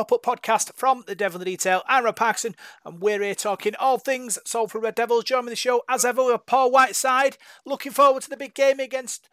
[0.00, 1.82] Pop Up Podcast from the Devil in the Detail.
[1.86, 5.24] I'm Rob Parkinson and we're here talking all things Salford Red Devils.
[5.24, 7.36] Joining the show as ever with Paul Whiteside.
[7.66, 9.28] Looking forward to the big game against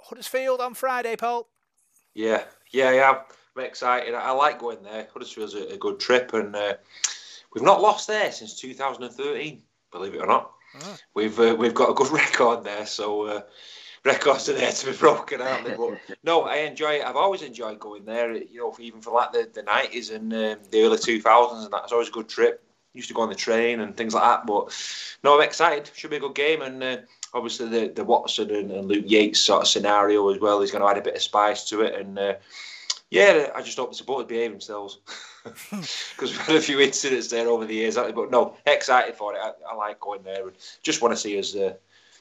[0.00, 1.48] Huddersfield on Friday, Paul.
[2.14, 3.18] Yeah, yeah, yeah.
[3.56, 4.14] I'm excited.
[4.14, 5.08] I like going there.
[5.12, 6.74] Huddersfield's a, a good trip and uh,
[7.52, 9.60] we've not lost there since 2013,
[9.90, 10.52] believe it or not.
[10.82, 10.96] Oh.
[11.14, 13.40] We've uh, we've got a good record there, so uh,
[14.06, 15.74] records are there to be broken, aren't they?
[15.74, 17.04] But no, I enjoy it.
[17.04, 18.32] I've always enjoyed going there.
[18.34, 21.92] You know, even for like the, the 90s and um, the early 2000s, and that's
[21.92, 22.62] always a good trip.
[22.94, 24.46] Used to go on the train and things like that.
[24.46, 24.74] But
[25.22, 25.90] no, I'm excited.
[25.94, 26.62] Should be a good game.
[26.62, 26.96] And uh,
[27.34, 30.82] obviously the, the Watson and, and, Luke Yates sort of scenario as well is going
[30.82, 31.94] to add a bit of spice to it.
[31.94, 32.34] And uh,
[33.10, 35.00] yeah, I just hope the supporters behave themselves
[35.70, 37.96] because we've had a few incidents there over the years.
[37.96, 39.40] But no, excited for it.
[39.42, 41.74] I, I like going there and just want to see us uh,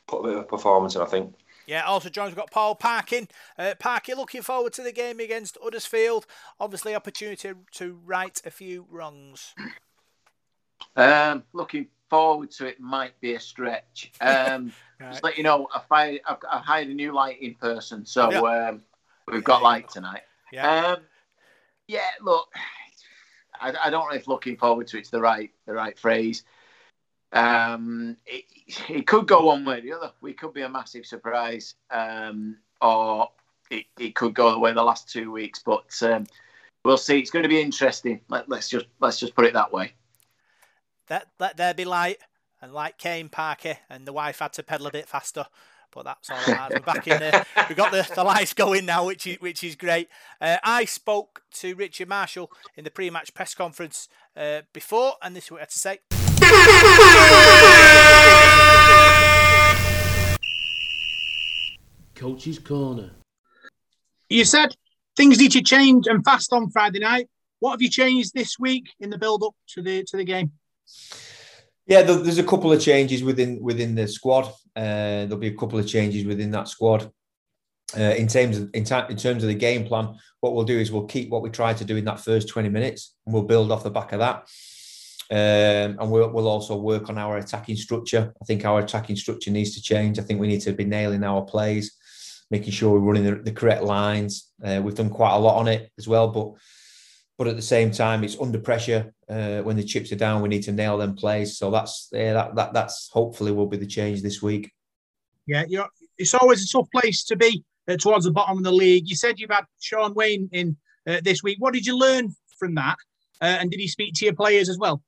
[0.08, 1.02] put a bit of a performance in.
[1.02, 1.34] I think.
[1.68, 3.28] Yeah, also joins we've got Paul Parkin.
[3.58, 6.26] Uh, Parkin looking forward to the game against Huddersfield.
[6.60, 9.54] Obviously, opportunity to right a few wrongs.
[10.96, 14.12] Um, looking forward to it might be a stretch.
[14.22, 15.12] Um, right.
[15.12, 18.70] Just let you know, I've hired, I've, I've hired a new lighting person, so yeah.
[18.70, 18.82] um,
[19.32, 20.22] we've got yeah, light tonight.
[20.52, 20.86] Yeah.
[20.86, 20.98] Um,
[21.88, 22.10] yeah.
[22.22, 22.48] Look,
[23.60, 26.44] I, I, don't know if looking forward to it's the right the right phrase.
[27.36, 28.46] Um, it,
[28.90, 30.12] it could go one way or the other.
[30.22, 33.30] We could be a massive surprise, um, or
[33.70, 35.62] it, it could go the way the last two weeks.
[35.64, 36.26] But um,
[36.84, 37.20] we'll see.
[37.20, 38.22] It's going to be interesting.
[38.30, 39.94] Let, us just let's just put it that way.
[41.10, 42.20] Let let there be light,
[42.62, 45.46] and light came, Parker, and the wife had to pedal a bit faster.
[45.92, 46.72] But that's all right.
[46.72, 47.46] We're back in there.
[47.70, 50.08] We've got the, the lights going now, which is which is great.
[50.40, 54.08] Uh, I spoke to Richard Marshall in the pre-match press conference
[54.38, 56.15] uh, before, and this is what he had to say.
[62.16, 63.12] Coach's Corner.
[64.30, 64.76] You said
[65.16, 67.30] things need to change and fast on Friday night.
[67.60, 70.52] What have you changed this week in the build up to the to the game?
[71.88, 74.46] Yeah, there's a couple of changes within within the squad.
[74.76, 77.12] Uh, there'll be a couple of changes within that squad.
[77.96, 80.80] Uh, in terms of in, ta- in terms of the game plan, what we'll do
[80.80, 83.44] is we'll keep what we tried to do in that first 20 minutes, and we'll
[83.44, 84.48] build off the back of that.
[85.32, 88.34] Um, and we'll, we'll also work on our attacking structure.
[88.42, 90.20] I think our attacking structure needs to change.
[90.20, 91.96] I think we need to be nailing our plays,
[92.52, 94.52] making sure we're running the, the correct lines.
[94.64, 96.54] Uh, we've done quite a lot on it as well, but
[97.38, 100.42] but at the same time, it's under pressure uh, when the chips are down.
[100.42, 101.58] We need to nail them plays.
[101.58, 104.72] So that's yeah, that, that that's hopefully will be the change this week.
[105.46, 105.66] Yeah,
[106.18, 109.10] it's always a tough place to be uh, towards the bottom of the league.
[109.10, 110.78] You said you've had Shaun Wane in
[111.08, 111.58] uh, this week.
[111.60, 112.98] What did you learn from that?
[113.42, 115.04] Uh, and did he speak to your players as well?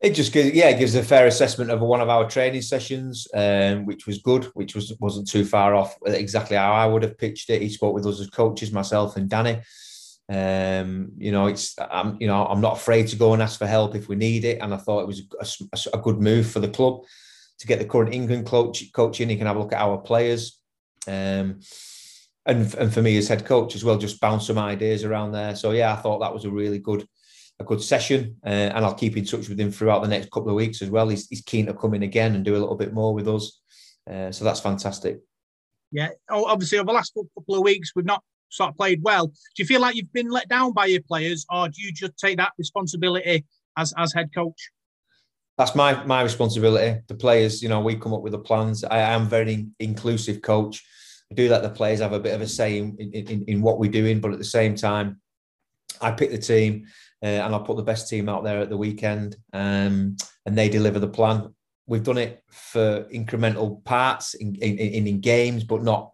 [0.00, 3.26] It just gives, yeah, it gives a fair assessment of one of our training sessions,
[3.32, 7.16] um, which was good, which was wasn't too far off exactly how I would have
[7.16, 7.62] pitched it.
[7.62, 9.62] He spoke with us as coaches, myself and Danny.
[10.28, 13.66] Um, you know, it's I'm you know I'm not afraid to go and ask for
[13.66, 16.50] help if we need it, and I thought it was a, a, a good move
[16.50, 17.02] for the club
[17.58, 19.28] to get the current England coach coach in.
[19.28, 20.60] He can have a look at our players,
[21.06, 21.60] um,
[22.46, 25.54] and and for me as head coach as well, just bounce some ideas around there.
[25.56, 27.06] So yeah, I thought that was a really good
[27.60, 30.50] a good session, uh, and I'll keep in touch with him throughout the next couple
[30.50, 31.08] of weeks as well.
[31.08, 33.60] He's, he's keen to come in again and do a little bit more with us,
[34.10, 35.20] uh, so that's fantastic.
[35.92, 39.26] Yeah, obviously over the last couple of weeks we've not sort of played well.
[39.28, 42.16] Do you feel like you've been let down by your players, or do you just
[42.16, 43.44] take that responsibility
[43.76, 44.70] as as head coach?
[45.56, 47.00] That's my my responsibility.
[47.06, 48.82] The players, you know, we come up with the plans.
[48.84, 50.84] I am very inclusive coach.
[51.30, 53.78] I do let the players have a bit of a say in, in, in what
[53.78, 55.20] we're doing, but at the same time,
[56.00, 56.86] I pick the team
[57.24, 60.68] uh, and I'll put the best team out there at the weekend, um, and they
[60.68, 61.54] deliver the plan.
[61.86, 66.10] We've done it for incremental parts in, in, in, in games, but not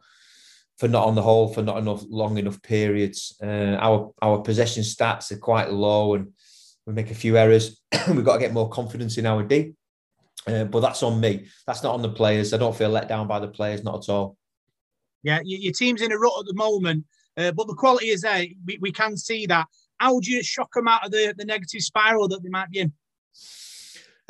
[0.78, 3.36] for not on the whole for not enough long enough periods.
[3.42, 6.28] Uh, our our possession stats are quite low, and
[6.86, 7.82] we make a few errors.
[8.08, 9.74] We've got to get more confidence in our D.
[10.46, 11.46] Uh, but that's on me.
[11.66, 12.54] That's not on the players.
[12.54, 14.36] I don't feel let down by the players, not at all.
[15.22, 17.04] Yeah, your team's in a rut at the moment,
[17.36, 18.46] uh, but the quality is there.
[18.64, 19.66] We, we can see that.
[20.00, 22.80] How do you shock them out of the, the negative spiral that they might be
[22.80, 22.92] in?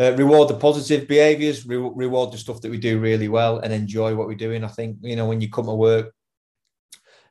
[0.00, 3.72] Uh, reward the positive behaviours, re- reward the stuff that we do really well, and
[3.72, 4.64] enjoy what we're doing.
[4.64, 6.12] I think you know when you come to work,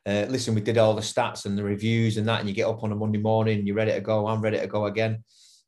[0.06, 2.68] uh, listen, we did all the stats and the reviews and that, and you get
[2.68, 4.26] up on a Monday morning you're ready to go.
[4.26, 5.22] I'm ready to go again.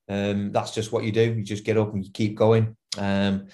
[0.08, 1.34] Um, that's just what you do.
[1.34, 2.76] You just get up and you keep going.
[2.96, 3.48] Um,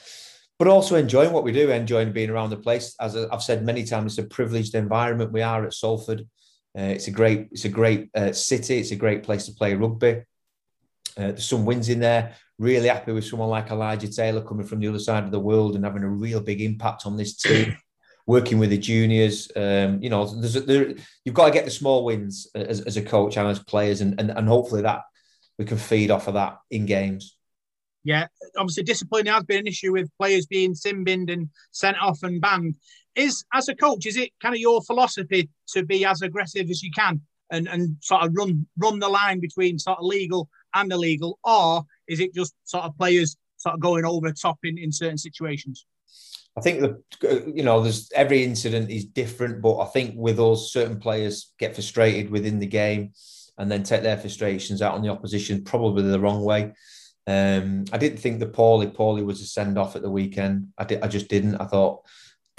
[0.58, 2.94] but also enjoying what we do, enjoying being around the place.
[3.00, 6.26] As I've said many times, it's a privileged environment we are at Salford.
[6.76, 8.78] Uh, it's a great, it's a great uh, city.
[8.78, 10.22] It's a great place to play rugby.
[11.16, 12.34] Uh, there's some wins in there.
[12.58, 15.76] Really happy with someone like Elijah Taylor coming from the other side of the world
[15.76, 17.76] and having a real big impact on this team.
[18.28, 19.50] working with the juniors.
[19.56, 20.94] Um, you know, there's a, there,
[21.24, 24.20] you've got to get the small wins as, as a coach and as players, and,
[24.20, 25.02] and and hopefully that
[25.58, 27.36] we can feed off of that in games.
[28.04, 28.26] Yeah,
[28.56, 32.40] obviously discipline has been an issue with players being sin binned and sent off and
[32.40, 32.76] banned.
[33.18, 36.82] Is as a coach, is it kind of your philosophy to be as aggressive as
[36.82, 37.20] you can
[37.50, 41.82] and, and sort of run run the line between sort of legal and illegal, or
[42.06, 45.18] is it just sort of players sort of going over the top in, in certain
[45.18, 45.86] situations?
[46.56, 50.72] I think the you know there's every incident is different, but I think with us
[50.72, 53.12] certain players get frustrated within the game
[53.58, 56.72] and then take their frustrations out on the opposition probably the wrong way.
[57.26, 60.68] Um, I didn't think the Pauli Pauli was a send off at the weekend.
[60.78, 61.56] I did, I just didn't.
[61.56, 62.02] I thought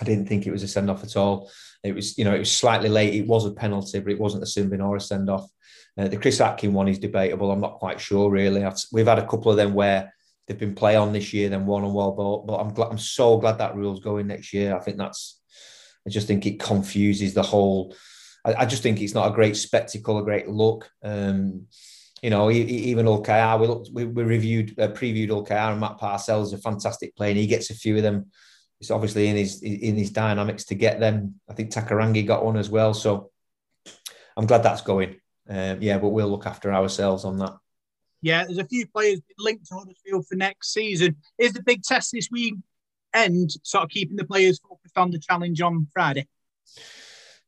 [0.00, 1.50] I didn't think it was a send off at all.
[1.82, 3.14] It was you know it was slightly late.
[3.14, 5.48] It was a penalty, but it wasn't a sin or a send off.
[5.96, 7.50] Uh, the Chris Atkin one is debatable.
[7.50, 8.64] I'm not quite sure really.
[8.64, 10.12] I've, we've had a couple of them where
[10.48, 12.98] they've been play on this year, then one on one, but, but I'm glad, I'm
[12.98, 14.74] so glad that rule's going next year.
[14.74, 15.40] I think that's,
[16.06, 17.94] I just think it confuses the whole.
[18.44, 20.88] I, I just think it's not a great spectacle, a great look.
[21.02, 21.66] Um,
[22.22, 25.80] you know, even Hull KR, we looked, we, we reviewed, uh, previewed Hull KR and
[25.80, 28.30] Matt Parcell's a fantastic player, and he gets a few of them.
[28.80, 31.40] It's obviously in his in his dynamics to get them.
[31.48, 33.30] I think Takarangi got one as well, so
[34.36, 35.16] I'm glad that's going.
[35.48, 37.54] Um, yeah, but we'll look after ourselves on that.
[38.20, 41.16] Yeah, there's a few players linked to Huddersfield for next season.
[41.38, 42.54] Is the big test this week
[43.14, 46.28] end sort of keeping the players focused on the challenge on Friday?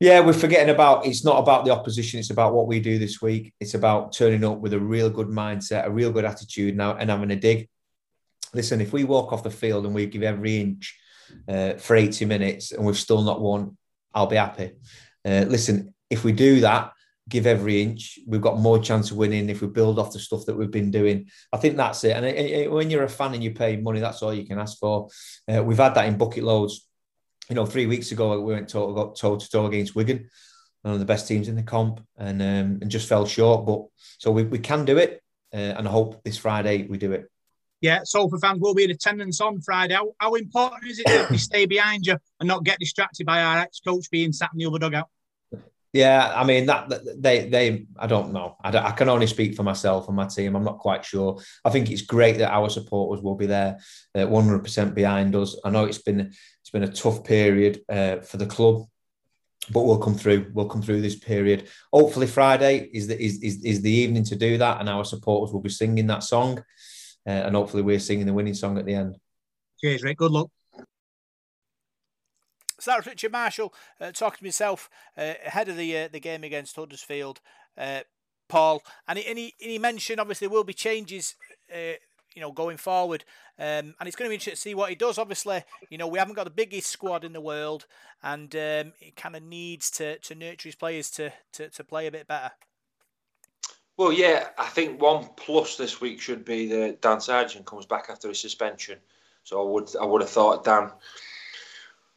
[0.00, 3.20] Yeah, we're forgetting about it's not about the opposition, it's about what we do this
[3.20, 3.52] week.
[3.60, 7.10] It's about turning up with a real good mindset, a real good attitude now and
[7.10, 7.68] having a dig.
[8.54, 10.98] Listen, if we walk off the field and we give every inch
[11.48, 13.76] uh, for 80 minutes and we've still not won,
[14.14, 14.72] I'll be happy.
[15.24, 16.92] Uh, listen, if we do that,
[17.30, 18.18] give every inch.
[18.26, 20.90] We've got more chance of winning if we build off the stuff that we've been
[20.90, 21.30] doing.
[21.52, 22.16] I think that's it.
[22.16, 25.08] And when you're a fan and you pay money, that's all you can ask for.
[25.50, 26.86] Uh, we've had that in bucket loads.
[27.48, 30.28] You know, three weeks ago we went toe to toe against Wigan,
[30.82, 33.66] one of the best teams in the comp, and um, and just fell short.
[33.66, 33.86] But
[34.18, 35.20] so we, we can do it,
[35.52, 37.28] uh, and I hope this Friday we do it.
[37.80, 39.94] Yeah, Salford fans will be in attendance on Friday.
[39.94, 43.42] How, how important is it that we stay behind you and not get distracted by
[43.42, 45.08] our ex-coach being sat in the other dugout?
[45.92, 46.88] Yeah, I mean that
[47.20, 48.56] they they I don't know.
[48.62, 50.54] I, don't, I can only speak for myself and my team.
[50.54, 51.40] I'm not quite sure.
[51.64, 53.80] I think it's great that our supporters will be there,
[54.14, 55.56] uh, 100% behind us.
[55.64, 58.84] I know it's been it's been a tough period uh, for the club,
[59.72, 60.52] but we'll come through.
[60.54, 61.68] We'll come through this period.
[61.92, 65.52] Hopefully, Friday is the is is, is the evening to do that, and our supporters
[65.52, 66.62] will be singing that song,
[67.26, 69.16] uh, and hopefully we're singing the winning song at the end.
[69.80, 70.18] Cheers, Rick.
[70.18, 70.50] Good luck.
[72.80, 76.20] So that was Richard Marshall uh, talking to myself uh, ahead of the uh, the
[76.20, 77.40] game against Huddersfield,
[77.76, 78.00] uh,
[78.48, 81.36] Paul, and he, and he, and he mentioned obviously there will be changes,
[81.70, 81.94] uh,
[82.34, 83.24] you know, going forward,
[83.58, 85.18] um, and it's going to be interesting to see what he does.
[85.18, 87.86] Obviously, you know, we haven't got the biggest squad in the world,
[88.22, 92.06] and um, he kind of needs to to nurture his players to, to to play
[92.06, 92.52] a bit better.
[94.00, 98.06] Well, yeah, I think one plus this week should be that Dan Sargent comes back
[98.08, 98.98] after his suspension.
[99.44, 100.90] So I would I would have thought Dan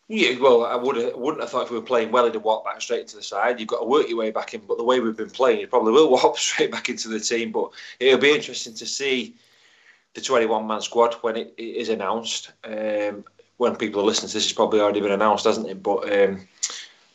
[0.08, 2.44] yeah, well, I would have, wouldn't have thought if we were playing well, he'd have
[2.44, 3.60] walked back straight into the side.
[3.60, 5.66] You've got to work your way back in, but the way we've been playing, he
[5.66, 7.52] probably will walk straight back into the team.
[7.52, 9.36] But it'll be interesting to see
[10.14, 12.54] the 21 man squad when it, it is announced.
[12.64, 13.26] Um,
[13.58, 15.84] when people are listening to this, it's probably already been announced, hasn't it?
[15.84, 16.48] But um,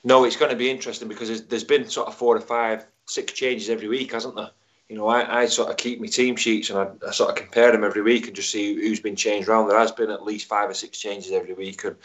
[0.05, 2.87] no, it's going to be interesting because there's, there's been sort of four or five,
[3.09, 4.51] six changes every week, hasn't there?
[4.89, 7.37] you know, I, I sort of keep my team sheets and I, I, sort of
[7.37, 9.69] compare them every week and just see who's been changed around.
[9.69, 11.97] There has been at least five or six changes every week, and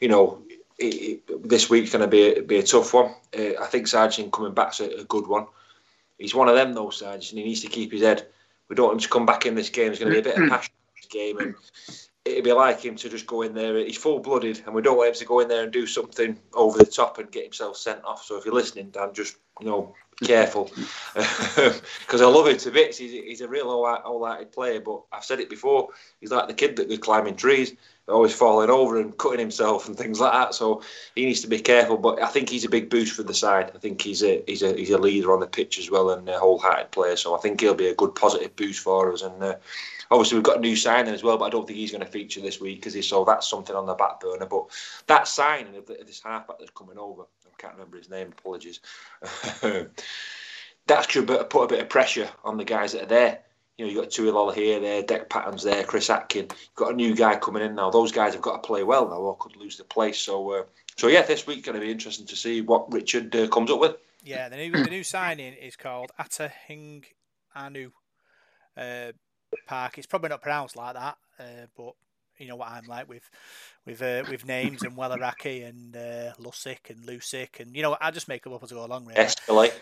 [0.00, 0.42] you know,
[0.78, 3.14] it, it, this week's going to be a, be a tough one.
[3.36, 5.46] Uh, I think Sargent coming back's a, a, good one.
[6.18, 8.26] He's one of them though, Sargent, and he needs to keep his head.
[8.68, 9.90] We don't want him to come back in this game.
[9.90, 11.54] It's going to be a bit of passion in this game, and
[12.32, 13.76] it'd be like him to just go in there.
[13.78, 16.38] He's full blooded, and we don't want him to go in there and do something
[16.54, 18.24] over the top and get himself sent off.
[18.24, 19.94] So if you're listening, Dan, just you know
[20.24, 20.70] careful
[21.14, 22.98] because I love him to bits.
[22.98, 25.88] He's, he's a real all-hearted player, but I've said it before.
[26.20, 27.74] He's like the kid that was climbing trees,
[28.08, 30.54] always falling over and cutting himself and things like that.
[30.54, 30.82] So
[31.14, 31.96] he needs to be careful.
[31.96, 33.70] But I think he's a big boost for the side.
[33.74, 36.28] I think he's a he's a he's a leader on the pitch as well and
[36.28, 37.16] a whole-hearted player.
[37.16, 39.22] So I think he'll be a good positive boost for us.
[39.22, 39.56] And uh,
[40.10, 42.10] obviously we've got a new signing as well, but I don't think he's going to
[42.10, 44.46] feature this week because he so that's something on the back burner.
[44.46, 44.66] But
[45.06, 47.24] that signing of this halfback that's coming over
[47.58, 48.32] I can't remember his name.
[48.38, 48.80] Apologies.
[49.62, 53.40] that should put a bit of pressure on the guys that are there.
[53.76, 56.48] You know, you've got Tui Lolohea, there, Dec Patton's there, Chris Atkin.
[56.50, 57.90] You've got a new guy coming in now.
[57.90, 60.18] Those guys have got to play well now, or could lose the place.
[60.18, 60.62] So, uh,
[60.96, 63.78] so yeah, this week's going to be interesting to see what Richard uh, comes up
[63.78, 63.96] with.
[64.24, 67.92] Yeah, the new the new signing is called Ata Hingano
[68.76, 69.12] uh,
[69.66, 69.98] Park.
[69.98, 71.94] It's probably not pronounced like that, uh, but
[72.38, 73.28] you know what I'm like with
[73.84, 78.10] with uh, with names and Welleraki and uh, Lusick and Lusick and you know I
[78.10, 79.06] just make them up as I go along.
[79.06, 79.20] Really.
[79.20, 79.72] Escalate.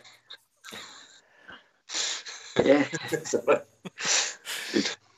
[2.65, 2.85] yeah.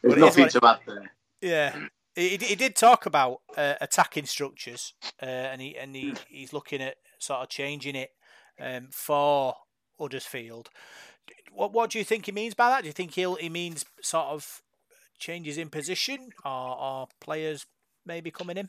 [0.03, 1.13] There's nothing to add there.
[1.41, 1.87] Yeah.
[2.15, 6.83] He, he did talk about uh, attacking structures, uh, and he and he, he's looking
[6.83, 8.11] at sort of changing it
[8.61, 9.55] um, for
[10.01, 10.69] Huddersfield.
[11.53, 12.83] What what do you think he means by that?
[12.83, 14.63] Do you think he'll he means sort of
[15.19, 17.67] changes in position, or, or players
[18.07, 18.69] maybe coming in?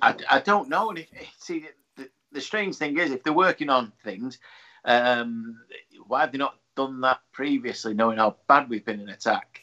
[0.00, 0.90] I, I don't know.
[0.90, 1.66] And if, see,
[1.96, 4.38] the, the strange thing is, if they're working on things,
[4.84, 5.58] um,
[6.06, 9.62] why have they not done that previously, knowing how bad we've been in attack?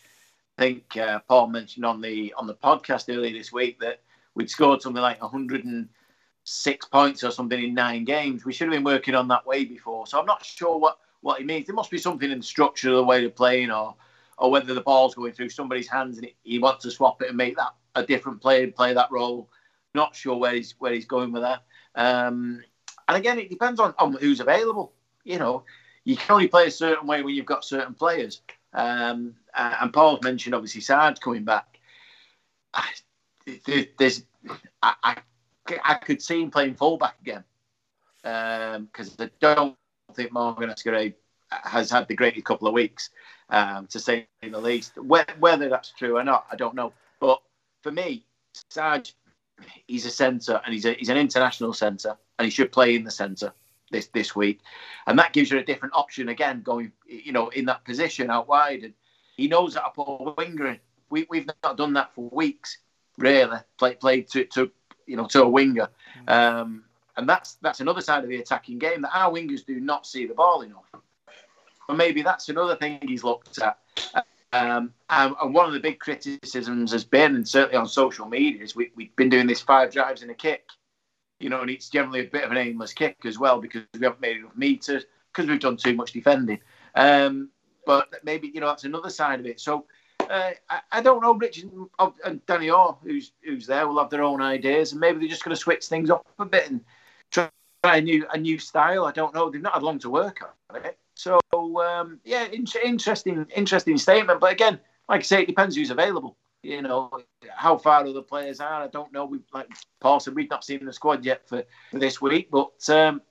[0.57, 4.01] I think uh, Paul mentioned on the on the podcast earlier this week that
[4.35, 5.19] we'd scored something like
[6.47, 8.45] 106 points or something in nine games.
[8.45, 10.07] We should have been working on that way before.
[10.07, 11.65] So I'm not sure what what he means.
[11.65, 13.95] There must be something in the structure of the way they're playing, or
[14.37, 17.35] or whether the ball's going through somebody's hands and he wants to swap it and
[17.35, 19.49] make that a different player and play that role.
[19.93, 21.63] Not sure where he's where he's going with that.
[21.95, 22.63] Um,
[23.09, 24.93] and again, it depends on, on who's available.
[25.25, 25.63] You know,
[26.05, 28.41] you can only play a certain way when you've got certain players.
[28.73, 31.79] Um, and Paul's mentioned obviously Sarge coming back.
[32.73, 32.85] I,
[33.97, 34.23] there's,
[34.81, 35.17] I,
[35.83, 37.43] I, could see him playing fullback again
[38.21, 39.75] because um, I don't
[40.13, 41.13] think Morgan Escaré
[41.49, 43.09] has had the greatest couple of weeks,
[43.49, 44.97] um, to say the least.
[44.97, 46.93] Whether that's true or not, I don't know.
[47.19, 47.41] But
[47.81, 48.25] for me,
[48.69, 49.15] Sarge,
[49.87, 53.03] he's a centre and he's a, he's an international centre and he should play in
[53.03, 53.53] the centre
[53.89, 54.59] this this week,
[55.07, 58.47] and that gives you a different option again going you know in that position out
[58.47, 58.83] wide.
[58.83, 58.93] And
[59.37, 60.79] he knows that I put a winger in.
[61.09, 62.79] We we've not done that for weeks,
[63.17, 63.59] really.
[63.77, 64.71] Played played to, to
[65.07, 65.89] you know to a winger.
[66.27, 66.31] Mm.
[66.31, 66.83] Um,
[67.15, 70.27] and that's that's another side of the attacking game that our wingers do not see
[70.27, 70.85] the ball enough.
[71.89, 73.79] And maybe that's another thing he's looked at.
[74.53, 78.63] Um, and, and, one of the big criticisms has been, and certainly on social media,
[78.63, 80.65] is we, we've been doing this five drives and a kick.
[81.39, 84.03] You know, and it's generally a bit of an aimless kick as well because we
[84.03, 86.59] haven't made enough meters because we've done too much defending.
[86.95, 87.49] Um,
[87.85, 89.59] but maybe you know that's another side of it.
[89.59, 89.85] So
[90.29, 91.33] uh, I, I, don't know.
[91.33, 91.69] Richard
[92.25, 95.43] and Danny Orr, who's who's there, will have their own ideas, and maybe they're just
[95.43, 96.81] going to switch things up a bit and
[97.31, 97.49] try
[97.83, 99.05] a new a new style.
[99.05, 99.49] I don't know.
[99.49, 100.97] They've not had long to work on it.
[101.15, 104.39] So um, yeah, in- interesting, interesting statement.
[104.39, 104.79] But again,
[105.09, 106.37] like I say, it depends who's available.
[106.63, 107.11] You know
[107.49, 108.83] how far other players are.
[108.83, 109.25] I don't know.
[109.25, 109.67] We like
[109.99, 112.49] Paul said, we've not seen the squad yet for, for this week.
[112.51, 113.21] But um,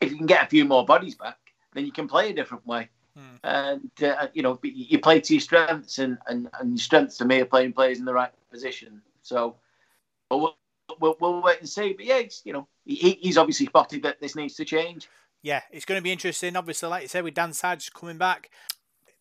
[0.00, 1.38] if you can get a few more bodies back,
[1.72, 2.90] then you can play a different way.
[3.16, 3.36] Hmm.
[3.44, 7.24] And uh, you know you play to your strengths, and, and, and your strengths to
[7.24, 9.00] me are playing players in the right position.
[9.22, 9.56] So,
[10.28, 10.56] but we'll,
[11.00, 11.94] we'll, we'll wait and see.
[11.94, 15.08] But yeah, you know he, he's obviously spotted that this needs to change
[15.46, 16.56] yeah, it's going to be interesting.
[16.56, 18.50] Obviously, like you said, with Dan Sarge coming back,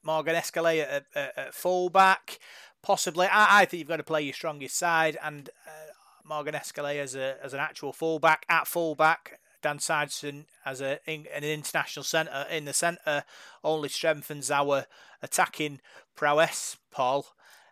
[0.02, 2.40] Morgan Escaré at, at, at full back,
[2.82, 3.28] possibly.
[3.28, 5.92] I, I, think you've got to play your strongest side, and uh,
[6.24, 9.40] Morgan Escaré as a as an actual fullback at fullback.
[9.66, 13.24] Dan Sarginson as a in, an international centre in the centre
[13.64, 14.86] only strengthens our
[15.24, 15.82] attacking
[16.16, 16.78] prowess.
[16.92, 17.26] Paul,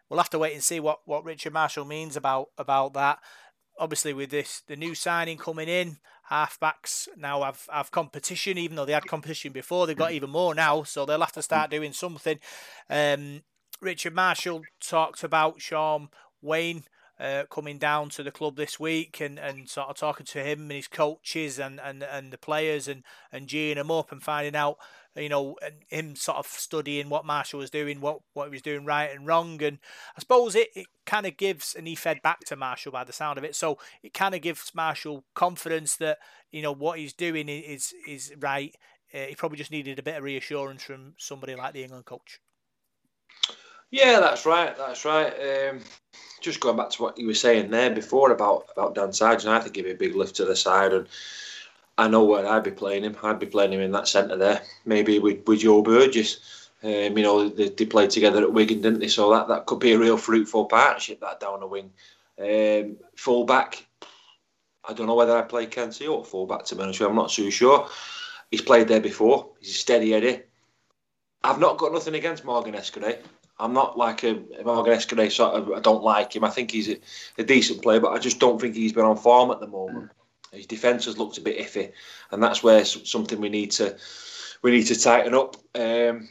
[0.10, 3.20] we'll have to wait and see what, what Richard Marshall means about about that.
[3.78, 5.98] Obviously, with this the new signing coming in,
[6.32, 10.16] halfbacks now have, have competition, even though they had competition before, they've got mm.
[10.16, 12.40] even more now, so they'll have to start doing something.
[12.90, 13.44] Um,
[13.82, 16.10] Richard Marshall talked about Shaun
[16.42, 16.86] Wane
[17.24, 20.62] uh, coming down to the club this week and, and sort of talking to him
[20.62, 24.56] and his coaches and, and, and the players and, and geeing them up and finding
[24.56, 24.78] out
[25.16, 28.62] you know, and him sort of studying what Marshall was doing, what what he was
[28.62, 29.78] doing right and wrong, and
[30.18, 33.14] I suppose it, it kind of gives, and he fed back to Marshall by the
[33.14, 36.18] sound of it, so it kind of gives Marshall confidence that
[36.52, 38.76] you know what he's doing is is right.
[39.14, 42.40] Uh, he probably just needed a bit of reassurance from somebody like the England coach.
[43.94, 44.76] Yeah, that's right.
[44.76, 45.32] That's right.
[45.70, 45.80] Um,
[46.42, 49.60] just going back to what you were saying there before about about Dan Sargent, I
[49.60, 51.08] think he'd be a big lift to the side and
[52.00, 53.16] I know where I'd be playing him.
[53.22, 56.72] I'd be playing him in that centre there, maybe with, with Joe Burgess.
[56.82, 59.10] Um, you know, they, they, played together at Wigan, didn't they?
[59.10, 61.92] So that, that could be a real fruitful partnership, that down the wing.
[62.42, 63.86] Um, full back,
[64.84, 66.82] I don't know whether I play Ken Sio or full back, to be.
[66.82, 67.88] I'm not too sure.
[68.50, 69.52] He's played there before.
[69.60, 70.42] He's a steady Eddie.
[71.44, 73.20] I've not got nothing against Morgan Escaré.
[73.60, 75.72] I'm not like a Morgan Escaré sort of.
[75.72, 76.44] I don't like him.
[76.44, 76.98] I think he's a,
[77.38, 80.12] a decent player, but I just don't think he's been on form at the moment.
[80.52, 81.92] His defence has looked a bit iffy,
[82.32, 83.98] and that's where something we need to
[84.62, 85.56] we need to tighten up.
[85.76, 86.30] Um,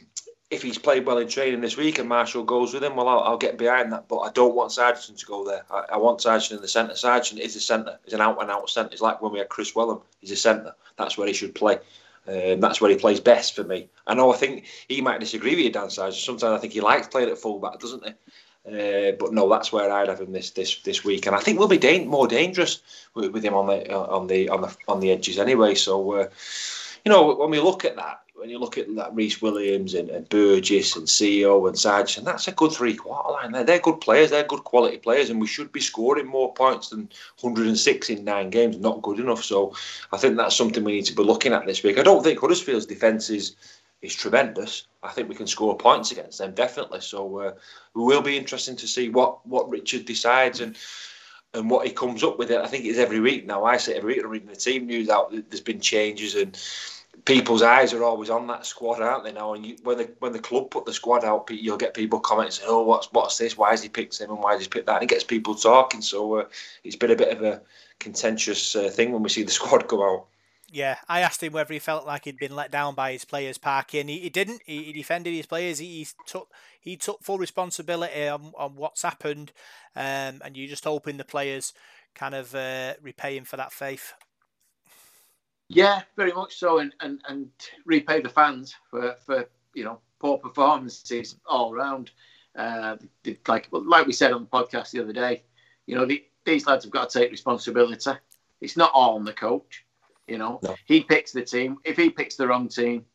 [0.53, 3.21] if he's played well in training this week and Marshall goes with him, well, I'll,
[3.21, 4.07] I'll get behind that.
[4.07, 5.65] But I don't want Sargent to go there.
[5.71, 6.95] I, I want Sargent in the centre.
[6.95, 7.97] Sargent is a centre.
[8.05, 8.91] He's an out and out centre.
[8.91, 10.01] It's like when we had Kris Welham.
[10.19, 10.75] He's a centre.
[10.97, 11.79] That's where he should play.
[12.27, 13.89] Um, that's where he plays best for me.
[14.07, 14.33] I know.
[14.33, 16.21] I think he might disagree with you, Dan Sargent.
[16.21, 18.13] Sometimes I think he likes playing at fullback, doesn't he?
[18.65, 21.59] Uh, but no, that's where I'd have him this this this week, and I think
[21.59, 22.81] we'll be da- more dangerous
[23.13, 25.75] with, with, him on the on the on the on the edges anyway.
[25.75, 26.29] So, uh,
[27.03, 30.09] you know, when we look at that, when you look at that Rhys Williams and,
[30.09, 33.63] and Burgess and Sio and Sarge, and that's a good three quarter line there.
[33.63, 37.09] They're good players, they're good quality players, and we should be scoring more points than
[37.39, 38.77] 106 in nine games.
[38.77, 39.45] Not good enough.
[39.45, 39.73] So
[40.11, 41.97] I think that's something we need to be looking at this week.
[41.97, 43.55] I don't think Huddersfield's defence is
[44.01, 44.87] is tremendous.
[45.03, 46.99] I think we can score points against them definitely.
[46.99, 47.55] So uh, it
[47.93, 50.77] will be interesting to see what what Richard decides and
[51.53, 52.51] and what he comes up with.
[52.51, 53.63] It I think it's every week now.
[53.63, 54.25] I say every week.
[54.25, 55.31] I'm reading the team news out.
[55.31, 56.57] There's been changes and
[57.25, 59.53] people's eyes are always on that squad, aren't they now?
[59.53, 62.65] And you, when the when the club put the squad out, you'll get people commenting,
[62.67, 63.57] "Oh, what's what's this?
[63.57, 64.31] Why has he picked him?
[64.31, 66.01] And why has he picked that?" And it gets people talking.
[66.01, 66.45] So uh,
[66.83, 67.61] it's been a bit of a
[67.99, 70.25] contentious uh, thing when we see the squad go out.
[70.71, 73.59] Yeah, I asked him whether he felt like he'd been let down by his players
[73.59, 74.07] parking.
[74.07, 74.63] He, he didn't.
[74.65, 75.77] He, he, defended his players.
[75.77, 76.49] He, he, took
[76.81, 79.51] he took full responsibility on, on what's happened,
[79.95, 81.73] um, and you're just hoping the players
[82.15, 84.13] kind of uh, repay him for that faith.
[85.73, 87.49] Yeah, very much so, and, and, and
[87.85, 92.11] repay the fans for, for you know poor performances all around.
[92.55, 92.97] Uh,
[93.47, 95.43] like like we said on the podcast the other day,
[95.87, 98.11] you know the, these lads have got to take responsibility.
[98.61, 99.85] It's not all on the coach.
[100.27, 100.75] You know, no.
[100.85, 101.77] he picks the team.
[101.83, 103.05] If he picks the wrong team,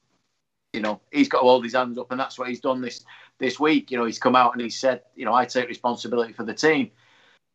[0.73, 3.05] you know, he's got to hold his hands up, and that's what he's done this
[3.39, 3.91] this week.
[3.91, 6.55] You know, he's come out and he said, you know, I take responsibility for the
[6.55, 6.91] team.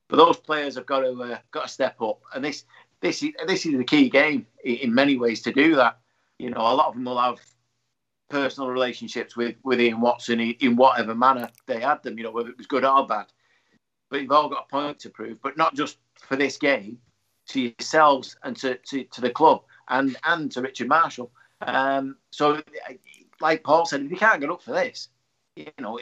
[0.09, 2.65] But those players have got to uh, got to step up, and this
[3.03, 5.99] this is this is the key game in many ways to do that.
[6.39, 7.39] You know, a lot of them will have
[8.29, 12.17] personal relationships with with Ian Watson in whatever manner they had them.
[12.17, 13.25] You know, whether it was good or bad.
[14.09, 16.97] But you've all got a point to prove, but not just for this game,
[17.49, 21.31] to yourselves and to, to, to the club and and to Richard Marshall.
[21.61, 22.61] Um, so,
[23.41, 25.09] like Paul said, if you can't get up for this,
[25.55, 25.99] you know,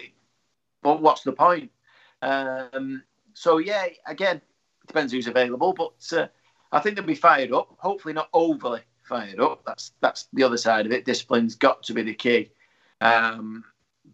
[0.83, 1.71] but what's the point?
[2.21, 4.41] Um, so yeah, again,
[4.85, 6.27] depends who's available, but uh,
[6.71, 7.75] I think they'll be fired up.
[7.77, 9.63] Hopefully, not overly fired up.
[9.65, 11.05] That's that's the other side of it.
[11.05, 12.51] Discipline's got to be the key.
[13.01, 13.63] Um,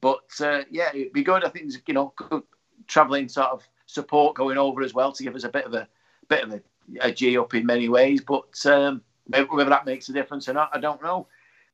[0.01, 1.43] but uh, yeah, it'd be good.
[1.43, 2.43] I think you know, good
[2.87, 5.87] travelling sort of support going over as well to give us a bit of a
[6.27, 6.61] bit of a,
[7.01, 8.21] a G up in many ways.
[8.21, 11.27] But um, whether that makes a difference or not, I don't know.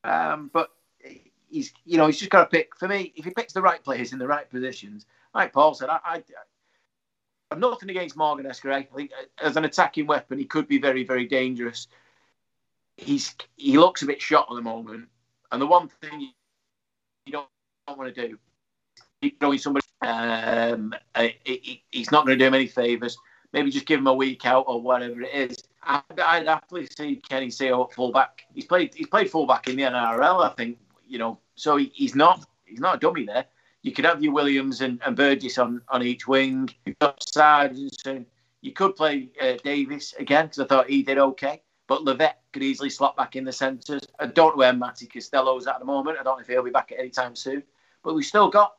[0.04, 0.70] Um, but
[1.48, 2.76] he's you know he's just got to pick.
[2.76, 5.88] For me, if he picks the right players in the right positions, like Paul said,
[5.88, 6.22] I, I
[7.50, 8.74] I've nothing against Morgan Escaré.
[8.74, 11.88] I think uh, as an attacking weapon, he could be very, very dangerous.
[12.96, 15.08] He's he looks a bit shot at the moment,
[15.52, 16.20] and the one thing
[17.26, 17.48] you don't,
[17.86, 18.38] don't want to do
[19.22, 19.86] is throwing somebody.
[20.02, 21.28] Um, uh,
[21.90, 23.16] he's not going to do him any favours.
[23.52, 25.56] Maybe just give him a week out or whatever it is.
[25.82, 28.42] I'd, I'd happily see Kenny Sio at fullback.
[28.54, 30.78] He's played he's played fullback in the NRL, I think.
[31.06, 33.46] You know, so he, he's not he's not a dummy there
[33.84, 36.70] you could have your Williams and, and Burgess on, on each wing.
[36.86, 38.26] You've got Sargent.
[38.62, 41.60] You could play uh, Davis again because I thought he did okay.
[41.86, 44.08] But Livett could easily slot back in the centres.
[44.18, 46.16] I don't know where Matty Costello's at the moment.
[46.18, 47.62] I don't know if he'll be back at any time soon.
[48.02, 48.74] But we've still got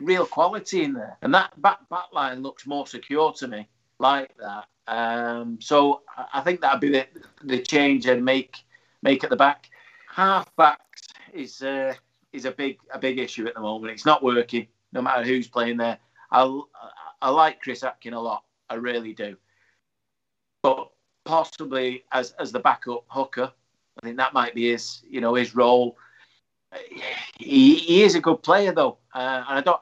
[0.00, 1.18] real quality in there.
[1.22, 4.66] And that back, back line looks more secure to me like that.
[4.86, 7.06] Um, so I think that'd be the,
[7.42, 8.58] the change and make
[9.02, 9.70] make at the back.
[10.08, 11.94] Half backs is uh,
[12.36, 13.92] is a big a big issue at the moment.
[13.92, 15.98] It's not working, no matter who's playing there.
[16.30, 16.60] I
[17.22, 18.44] I like Chris Atkin a lot.
[18.68, 19.36] I really do.
[20.62, 20.90] But
[21.24, 23.52] possibly as as the backup hooker,
[24.00, 25.96] I think that might be his you know his role.
[27.38, 29.80] He, he is a good player though, uh, and I don't.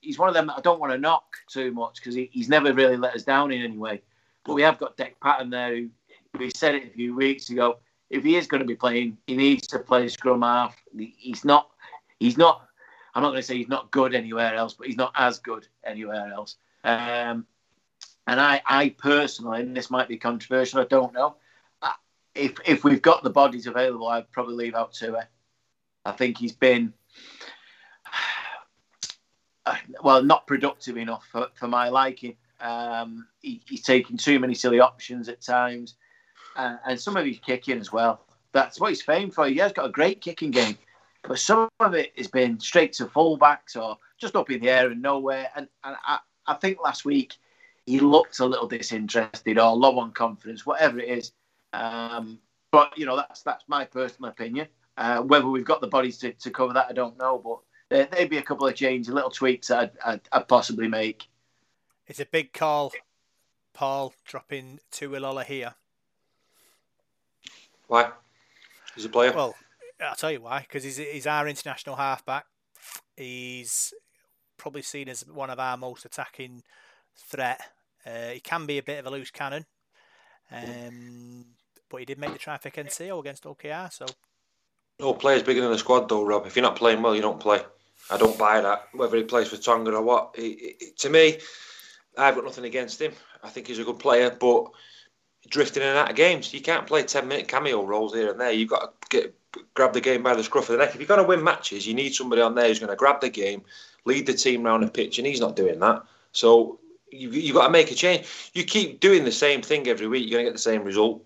[0.00, 2.48] he's one of them that I don't want to knock too much because he, he's
[2.48, 4.02] never really let us down in any way.
[4.44, 5.76] But we have got Dec Patton there.
[5.76, 5.90] Who,
[6.38, 7.78] we said it a few weeks ago.
[8.08, 10.76] If he is going to be playing, he needs to play scrum half.
[10.96, 11.69] He's not
[12.20, 12.66] he's not.
[13.12, 15.66] I'm not going to say he's not good anywhere else, but he's not as good
[15.82, 16.54] anywhere else.
[16.84, 17.44] Um,
[18.28, 21.34] and I, I personally, and this might be controversial, I don't know.
[21.82, 21.90] Uh,
[22.36, 25.18] if if we've got the bodies available, I'd probably leave out Tue.
[26.04, 26.92] I think he's been
[30.02, 32.36] well, not productive enough for, for my liking.
[32.60, 35.94] Um, he, he's taking too many silly options at times,
[36.56, 38.24] uh, and some of his kicking as well.
[38.52, 39.46] That's what he's famed for.
[39.46, 40.76] He has got a great kicking game,
[41.22, 44.90] but some of it has been straight to fullbacks or just up in the air
[44.90, 45.48] and nowhere.
[45.54, 47.34] And, and I, I think last week
[47.86, 51.32] he looked a little disinterested or low on confidence, whatever it is.
[51.72, 52.38] Um,
[52.72, 54.68] but you know that's that's my personal opinion.
[54.96, 57.38] Uh, whether we've got the bodies to, to cover that, I don't know.
[57.38, 60.88] But there, would be a couple of changes, little tweaks that I'd, I'd, I'd, possibly
[60.88, 61.28] make.
[62.06, 62.92] It's a big call,
[63.72, 65.74] Paul, dropping Tui Lolohea.
[67.86, 68.10] Why?
[68.94, 69.32] He's a player.
[69.32, 69.54] Well,
[70.02, 70.60] I'll tell you why.
[70.60, 72.46] Because he's, he's our international halfback.
[73.16, 73.92] He's
[74.56, 76.62] probably seen as one of our most attacking
[77.16, 77.60] threat.
[78.06, 79.66] Uh, he can be a bit of a loose cannon,
[80.50, 81.44] um,
[81.90, 83.90] but he did make the try for Ken Sio against Hull KR.
[83.90, 84.06] So,
[84.98, 86.46] no players bigger than the squad, though, Rob.
[86.46, 87.60] If you're not playing well, you don't play.
[88.10, 88.88] I don't buy that.
[88.94, 91.38] Whether he plays for Tonga or what, to me,
[92.16, 93.12] I've got nothing against him.
[93.42, 94.66] I think he's a good player, but
[95.48, 98.40] drifting in and out of games, you can't play ten minute cameo roles here and
[98.40, 98.52] there.
[98.52, 99.39] You've got to get
[99.74, 100.94] grab the game by the scruff of the neck.
[100.94, 103.20] If you're going to win matches, you need somebody on there who's going to grab
[103.20, 103.62] the game,
[104.04, 106.02] lead the team around the pitch, and he's not doing that.
[106.32, 106.78] So
[107.10, 108.26] you, you've got to make a change.
[108.54, 111.24] You keep doing the same thing every week, you're going to get the same result.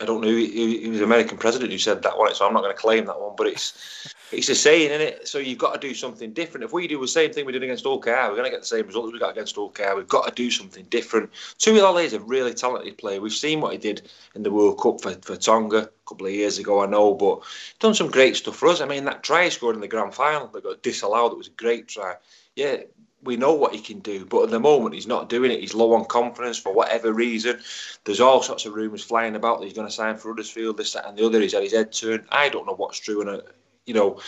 [0.00, 0.28] I don't know.
[0.28, 3.04] He, was an American president who said that one, so I'm not going to claim
[3.04, 3.34] that one.
[3.36, 5.28] But it's it's a saying, isn't it?
[5.28, 6.64] So you've got to do something different.
[6.64, 8.60] If we do the same thing we did against Hull KR, we're going to get
[8.60, 9.96] the same result as we got against Hull KR.
[9.96, 11.30] We've got to do something different.
[11.58, 13.20] Tui Lolohea is a really talented player.
[13.20, 16.32] We've seen what he did in the World Cup for, for Tonga a couple of
[16.32, 17.40] years ago, I know, but
[17.80, 18.80] done some great stuff for us.
[18.80, 21.48] I mean, that try he scored in the grand final that got disallowed, it was
[21.48, 22.14] a great try.
[22.56, 22.78] Yeah,
[23.22, 25.60] we know what he can do, but at the moment he's not doing it.
[25.60, 27.60] He's low on confidence for whatever reason.
[28.04, 30.92] There's all sorts of rumours flying about that he's going to sign for Huddersfield, this,
[30.94, 31.40] that, and the other.
[31.40, 32.24] He's had his head turned.
[32.30, 33.42] I don't know what's true, and
[33.84, 34.20] you know,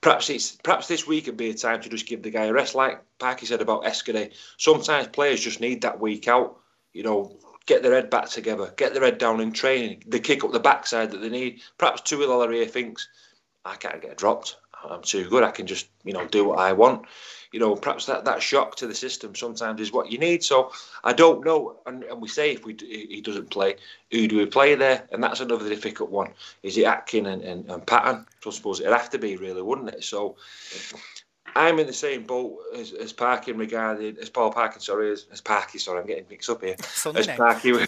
[0.00, 2.52] perhaps it's perhaps this week would be a time to just give the guy a
[2.52, 4.32] rest, like Parky said about Escaré.
[4.56, 6.58] Sometimes players just need that week out.
[6.92, 10.02] You know, get their head back together, get their head down in training.
[10.06, 11.60] They kick up the backside that they need.
[11.78, 13.08] Perhaps Tui Lolohea thinks
[13.64, 14.56] I can't get dropped.
[14.88, 15.44] I'm too good.
[15.44, 17.06] I can just you know do what I want
[17.54, 20.42] you know, perhaps that, that shock to the system sometimes is what you need.
[20.42, 20.72] So
[21.04, 21.76] I don't know.
[21.86, 23.76] And, and we say if we he doesn't play,
[24.10, 25.06] who do we play there?
[25.12, 26.32] And that's another difficult one.
[26.64, 28.26] Is it Atkin and, and, and Patton?
[28.40, 30.02] So I suppose it'd have to be, really, wouldn't it?
[30.02, 30.34] So
[31.54, 35.40] I'm in the same boat as, as Parkin regarding, as Paul Parkin, sorry, as, as
[35.40, 36.74] Parky, sorry, I'm getting mixed up here.
[37.14, 37.86] as Parky, he's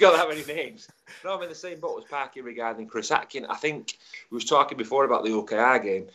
[0.00, 0.88] got that many names.
[1.24, 3.46] No, I'm in the same boat as Parky regarding Chris Atkin.
[3.46, 3.96] I think
[4.32, 6.08] we was talking before about the Hull KR game.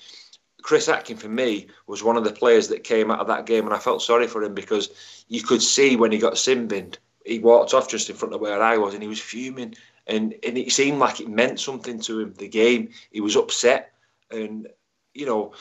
[0.63, 3.65] Chris Atkin for me was one of the players that came out of that game,
[3.65, 4.89] and I felt sorry for him because
[5.28, 8.41] you could see when he got sin binned, he walked off just in front of
[8.41, 9.76] where I was, and he was fuming,
[10.08, 12.34] and and it seemed like it meant something to him.
[12.38, 13.93] The game, he was upset,
[14.32, 14.67] and
[15.13, 15.54] you know.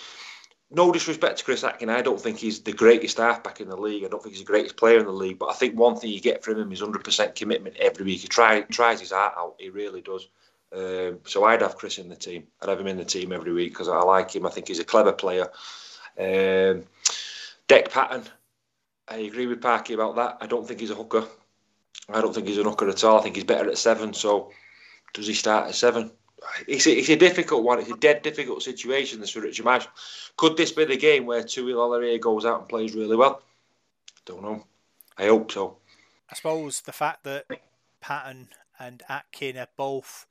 [0.75, 4.05] No disrespect to Chris Atkin, I don't think he's the greatest halfback in the league.
[4.05, 5.39] I don't think he's the greatest player in the league.
[5.39, 8.23] But I think one thing you get from him is 100% commitment every week.
[8.23, 9.57] He tries his heart out.
[9.59, 10.29] He really does.
[10.75, 12.47] Um, so I'd have Chris in the team.
[12.61, 14.47] I'd have him in the team every week because I like him.
[14.47, 15.49] I think he's a clever player.
[16.19, 16.85] Um,
[17.69, 18.25] Dec Patton,
[19.09, 20.39] I agree with Parky about that.
[20.41, 21.25] I don't think he's a hooker.
[22.09, 23.19] I don't think he's a hooker at all.
[23.19, 24.15] I think he's better at seven.
[24.15, 24.51] So
[25.13, 26.11] does he start at seven?
[26.67, 27.79] It's a, it's a difficult one.
[27.79, 29.87] It's a dead difficult situation, this for Richard Marsh.
[30.37, 33.43] Could this be the game where Tui Lolohea goes out and plays really well?
[34.25, 34.65] Don't know.
[35.19, 35.77] I hope so.
[36.31, 37.47] I suppose the fact that
[38.01, 40.27] Patton and Atkin are both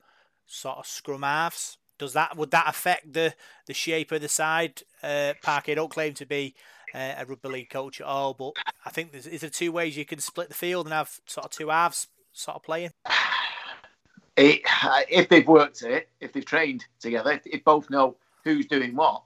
[0.52, 1.78] sort of scrum halves.
[1.98, 3.34] Does that would that affect the
[3.66, 4.82] the shape of the side?
[5.02, 6.54] Uh, Parky don't claim to be
[6.94, 8.52] uh, a rugby league coach at all, but
[8.84, 11.46] I think there's is there two ways you can split the field and have sort
[11.46, 12.90] of two halves sort of playing.
[14.36, 14.62] It,
[15.10, 19.22] if they've worked it, if they've trained together, if, if both know who's doing what,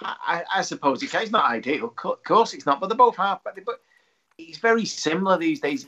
[0.00, 1.94] I, I, suppose it's, not ideal.
[2.04, 2.80] Of course, it's not.
[2.80, 3.42] But they're both half.
[3.44, 3.80] But, but
[4.36, 5.86] it's very similar these days.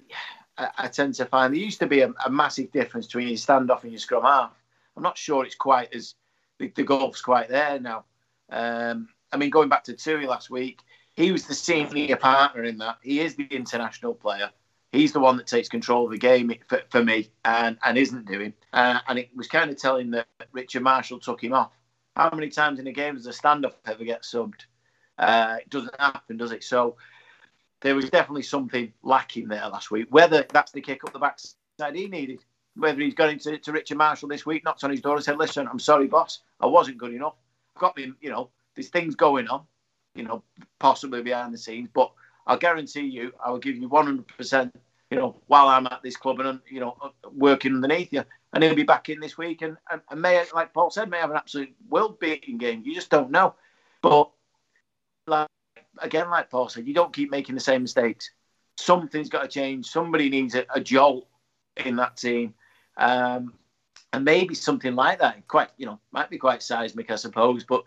[0.59, 3.37] I, I tend to find there used to be a, a, massive difference between your
[3.37, 4.53] standoff and your scrum half.
[4.97, 6.15] I'm not sure it's quite as
[6.59, 6.85] the, the
[7.23, 8.05] quite there now.
[8.51, 10.81] Um, I mean, going back to Tui last week,
[11.15, 12.99] he was the senior partner in that.
[13.03, 14.51] He is the international player.
[14.93, 18.27] He's the one that takes control of the game for, for me and, and isn't
[18.27, 18.55] doing.
[18.73, 21.73] Uh, and it was kind of telling that Richard Marshall took him off.
[22.17, 24.63] How many times in a game does a standoff ever get subbed?
[25.19, 26.65] Uh, it doesn't happen, does it?
[26.65, 26.97] So
[27.81, 30.07] there was definitely something lacking there last week.
[30.11, 32.45] Whether that's the kick up the backside he needed,
[32.77, 35.39] whether he's going to, to Richard Marshall this week, knocked on his door and said,
[35.39, 37.35] "Listen, I'm sorry, boss, I wasn't good enough.
[37.77, 39.63] I've got me, you know, there's things going on,
[40.15, 40.43] you know,
[40.79, 42.11] possibly behind the scenes, but
[42.47, 44.73] I'll guarantee you, I will give you 100%,
[45.11, 46.97] you know, while I'm at this club and you know,
[47.33, 50.73] working underneath you, and he'll be back in this week, and and, and may, like
[50.73, 52.83] Paul said, may have an absolute world-beating game.
[52.85, 53.55] You just don't know,
[54.03, 54.31] but
[56.01, 58.31] again, like Paul said, you don't keep making the same mistakes.
[58.77, 59.87] Something's got to change.
[59.87, 61.27] Somebody needs a, a jolt
[61.77, 62.55] in that team.
[62.97, 63.55] Um,
[64.13, 67.85] and maybe something like that, quite, you know, might be quite seismic, I suppose, but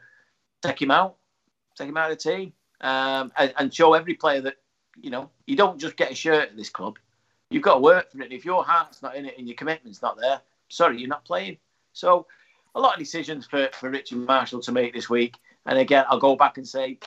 [0.62, 1.16] take him out,
[1.76, 4.56] take him out of the team, um, and, and, show every player that,
[5.02, 7.00] you know, you don't just get a shirt at this club.
[7.50, 8.32] You've got to work for it.
[8.32, 11.58] If your heart's not in it and your commitment's not there, sorry, you're not playing.
[11.94, 12.28] So,
[12.76, 15.36] a lot of decisions for, for Richard Marshall to make this week.
[15.66, 17.00] And again, I'll go back and say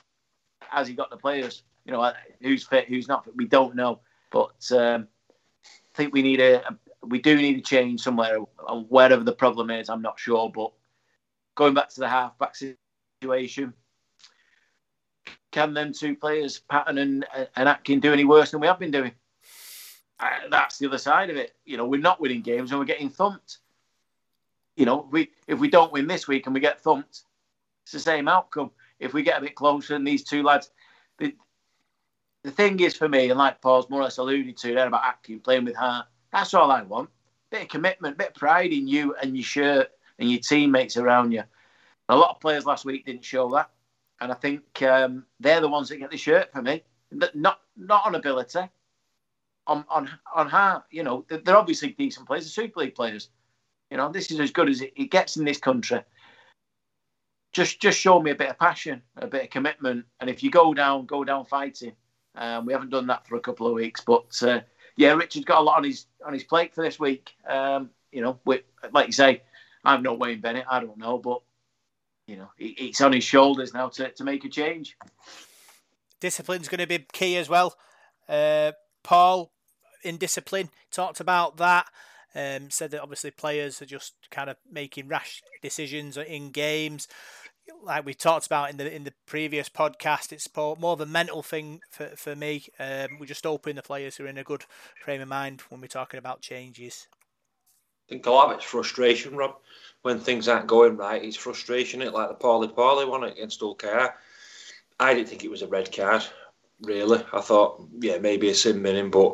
[0.69, 1.63] has he got the players?
[1.85, 3.35] You know, who's fit, who's not fit?
[3.35, 3.99] We don't know.
[4.31, 5.07] But um,
[5.63, 6.63] I think we need a,
[7.03, 8.37] we do need a change somewhere.
[8.89, 10.51] Wherever the problem is, I'm not sure.
[10.53, 10.71] But
[11.55, 13.73] going back to the halfback situation,
[15.51, 17.25] can them two players, Patton and,
[17.55, 19.13] and Atkin, do any worse than we have been doing?
[20.19, 21.55] Uh, that's the other side of it.
[21.65, 23.59] You know, we're not winning games and we're getting thumped.
[24.75, 27.23] You know, we if we don't win this week and we get thumped,
[27.83, 28.71] it's the same outcome.
[28.99, 30.71] If we get a bit closer and these two lads,
[31.19, 31.35] the,
[32.43, 35.03] the thing is for me, and like Paul's more or less alluded to there about
[35.03, 37.09] acting, playing with heart, that's all I want.
[37.51, 41.31] Bit of commitment, bit of pride in you and your shirt and your teammates around
[41.31, 41.43] you.
[42.09, 43.69] A lot of players last week didn't show that
[44.21, 46.83] and I think um, they're the ones that get the shirt for me.
[47.11, 48.61] Not not on ability,
[49.67, 50.83] on on on heart.
[50.89, 53.29] You know, they're obviously decent players, they're Super League players.
[53.91, 56.01] You know, this is as good as it gets in this country.
[57.55, 60.51] Just just show me a bit of passion, a bit of commitment, and if you
[60.51, 61.93] go down, go down fighting.
[62.35, 64.59] Um, we haven't done that for a couple of weeks, but uh,
[64.97, 67.31] yeah, Richard's got a lot on his on his plate for this week.
[67.47, 68.37] Um, you know,
[68.91, 69.41] like you say,
[69.85, 70.65] I'm not Wayne Bennett.
[70.69, 71.43] I don't know, but
[72.27, 74.97] you know, it's on his shoulders now to, to make a change.
[76.19, 77.77] Discipline's going to be key as well.
[78.27, 79.53] Uh, Paul,
[80.03, 81.85] in discipline, talked about that.
[82.37, 87.07] Um, said that obviously players are just kind of making rash decisions in games.
[87.83, 91.43] Like we talked about in the in the previous podcast, it's more of a mental
[91.43, 92.65] thing for, for me.
[92.79, 94.65] Um, we're just hoping the players are in a good
[95.03, 97.07] frame of mind when we're talking about changes.
[98.07, 99.55] I think a lot of it's frustration, Rob
[100.05, 101.99] when things aren't going right, it's frustration.
[101.99, 104.13] It like the Pauli Pauli one against Hull KR.
[104.99, 106.23] I didn't think it was a red card,
[106.81, 107.25] really.
[107.33, 109.33] I thought, yeah, maybe a sin minimum, but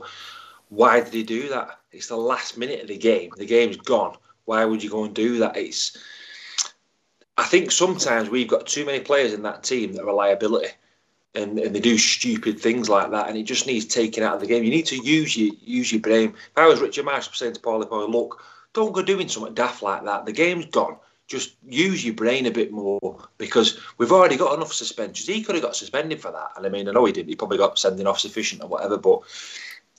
[0.70, 1.78] why did he do that?
[1.92, 3.32] It's the last minute of the game.
[3.36, 4.16] The game's gone.
[4.46, 5.58] Why would you go and do that?
[5.58, 5.98] It's.
[7.38, 10.70] I think sometimes we've got too many players in that team that are a liability.
[11.34, 14.42] And, and they do stupid things like that, and it just needs taking out of
[14.42, 14.66] the game.
[14.66, 16.32] You need to use your use your brain.
[16.32, 19.82] If I was Richard Marsh saying to Pauli Pauli, look, don't go doing something daft
[19.82, 20.26] like that.
[20.26, 20.98] The game's gone.
[21.28, 25.26] Just use your brain a bit more because we've already got enough suspensions.
[25.26, 26.52] He could have got suspended for that.
[26.58, 27.30] And I mean, I know he didn't.
[27.30, 29.22] He probably got sending off sufficient or whatever, but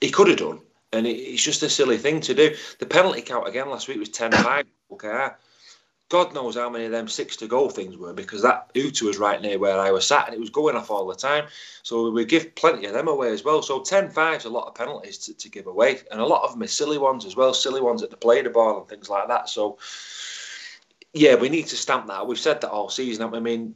[0.03, 0.61] he could have done.
[0.93, 2.55] And it's just a silly thing to do.
[2.79, 4.67] The penalty count again last week was 10 5.
[4.93, 5.29] Okay.
[6.13, 9.17] God knows how many of them six to go things were because that Utu was
[9.17, 11.47] right near where I was sat and it was going off all the time.
[11.83, 13.63] So we give plenty of them away as well.
[13.63, 16.45] So 10 5 is a lot of penalties to, to give away, and a lot
[16.45, 18.89] of them are silly ones as well, silly ones at the play the ball and
[18.89, 19.49] things like that.
[19.49, 19.79] So,
[21.15, 22.27] yeah, we need to stamp that.
[22.27, 23.35] We've said that all season.
[23.35, 23.75] I mean,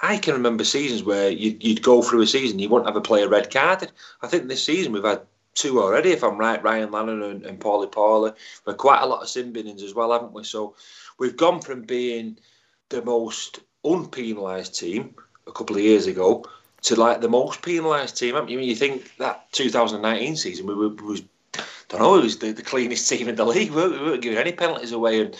[0.00, 3.00] I can remember seasons where you'd, you'd go through a season, you wouldn't have a
[3.00, 3.90] player red carded.
[4.22, 5.22] I think this season we've had
[5.54, 8.32] two already, if I'm right, Ryan Lannon and, and Pauli Pauli.
[8.64, 10.44] We've quite a lot of sin binnings as well, haven't we?
[10.44, 10.74] So
[11.18, 12.38] we've gone from being
[12.88, 15.14] the most unpenalised team
[15.46, 16.44] a couple of years ago
[16.82, 18.36] to like the most penalised team.
[18.36, 21.22] I mean, you think that 2019 season we were was
[21.92, 23.70] don't know it was the, the cleanest team in the league.
[23.70, 25.36] We weren't, we weren't giving any penalties away, and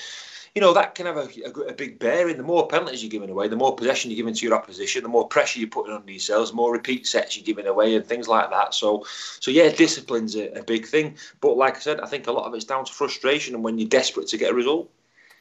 [0.54, 2.36] you know that can have a, a, a, big bearing.
[2.36, 5.08] The more penalties you're giving away, the more possession you're giving to your opposition, the
[5.08, 8.28] more pressure you're putting on yourselves, the more repeat sets you're giving away, and things
[8.28, 8.74] like that.
[8.74, 9.06] So,
[9.40, 11.16] so yeah, discipline's a, a big thing.
[11.40, 13.78] But like I said, I think a lot of it's down to frustration and when
[13.78, 14.90] you're desperate to get a result.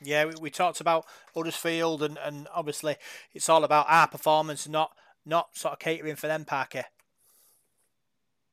[0.01, 2.95] Yeah, we, we talked about Huddersfield, and, and obviously
[3.33, 4.91] it's all about our performance, not
[5.25, 6.85] not sort of catering for them, Parker.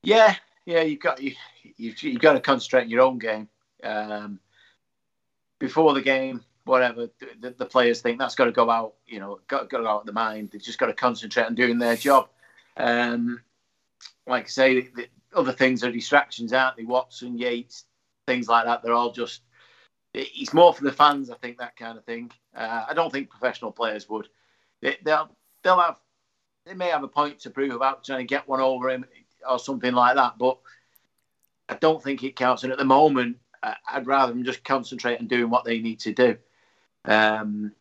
[0.03, 0.35] Yeah,
[0.65, 1.33] yeah, you've got you
[1.77, 3.47] you've, you've got to concentrate on your own game.
[3.83, 4.39] Um,
[5.57, 7.09] before the game, whatever
[7.41, 8.93] the, the, players think that's got to go out.
[9.07, 10.49] You know, got, got to go out of the mind.
[10.51, 12.29] They've just got to concentrate on doing their job.
[12.77, 13.41] Um,
[14.27, 16.83] like I say, the, the other things are distractions, aren't they?
[16.83, 17.85] Watson, Yates,
[18.27, 18.83] things like that.
[18.83, 19.41] They're all just
[20.13, 22.31] it's more for the fans, I think, that kind of thing.
[22.55, 24.27] Uh, I don't think professional players would.
[24.81, 25.29] They, will
[25.63, 25.97] they'll have
[26.65, 29.05] they may have a point to prove about trying to get one over him
[29.49, 30.59] or something like that, but
[31.67, 32.63] I don't think it counts.
[32.63, 36.13] And at the moment, I'd rather them just concentrate on doing what they need to
[36.13, 36.37] do.
[37.05, 37.73] Um,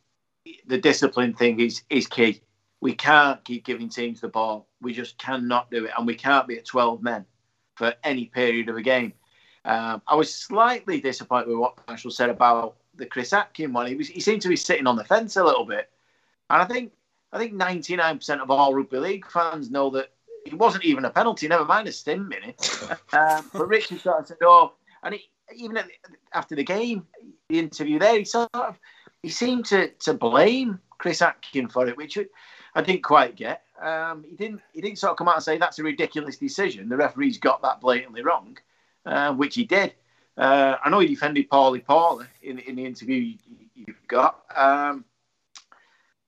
[0.66, 2.42] the discipline thing is is key.
[2.80, 4.68] We can't keep giving teams the ball.
[4.80, 7.26] We just cannot do it, and we can't be at twelve men
[7.74, 9.12] for any period of a game.
[9.68, 13.86] Um, I was slightly disappointed with what Marshall said about the Chris Atkin one.
[13.86, 15.90] He was he seemed to be sitting on the fence a little bit,
[16.48, 16.92] and I think
[17.34, 20.10] I think ninety nine percent of all rugby league fans know that
[20.46, 21.48] it wasn't even a penalty.
[21.48, 22.66] Never mind a stim minute.
[23.12, 25.84] um, but Richard sort of said, "Oh," and he, even the,
[26.32, 27.06] after the game,
[27.50, 28.78] the interview there, he sort of
[29.22, 32.16] he seemed to to blame Chris Atkin for it, which
[32.74, 33.64] I didn't quite get.
[33.78, 36.88] Um, he didn't he didn't sort of come out and say that's a ridiculous decision.
[36.88, 38.56] The referee's got that blatantly wrong
[39.06, 39.94] uh, which he did.
[40.36, 43.36] Uh, I know he defended Pauli Pauli in, in the interview
[43.74, 44.44] you, have got.
[44.54, 45.04] Um,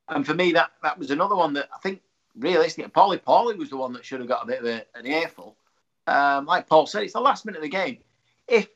[0.09, 2.03] and for me, that, that was another one that I think
[2.37, 5.07] realistically, Pauli Pauli was the one that should have got a bit of a, an
[5.07, 5.57] earful.
[6.07, 7.99] Um, like Paul said, it's the last minute of the game.
[8.49, 8.69] If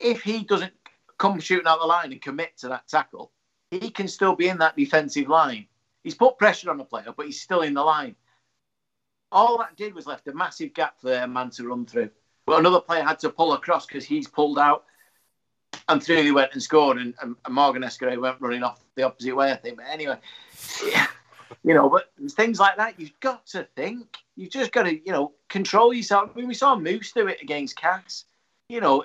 [0.00, 0.72] if he doesn't
[1.18, 3.32] come shooting out the line and commit to that tackle,
[3.70, 5.66] he can still be in that defensive line.
[6.04, 8.14] He's put pressure on the player, but he's still in the line.
[9.30, 12.10] all that did was left a massive gap for a man to run through.
[12.48, 14.86] But another player had to pull across because he's pulled out
[15.86, 19.36] and through he went and scored, and, and Morgan Escaré went running off the opposite
[19.36, 19.76] way, I think.
[19.76, 20.16] But anyway,
[20.86, 21.08] yeah,
[21.62, 24.16] you know, but things like that, you've got to think.
[24.34, 26.30] You've just got to, you know, control yourself.
[26.32, 28.24] I mean, we saw Moose do it against Cass.
[28.70, 29.04] You know,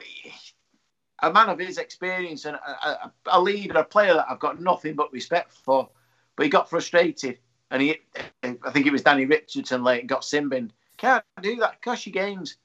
[1.22, 4.62] a man of his experience and a, a, a leader, a player that I've got
[4.62, 5.90] nothing but respect for,
[6.38, 7.40] but he got frustrated.
[7.72, 7.98] And he,
[8.42, 10.70] I think it was Danny Richardson late and got Simbin.
[10.96, 11.82] Can't do that.
[11.82, 12.56] Cost games.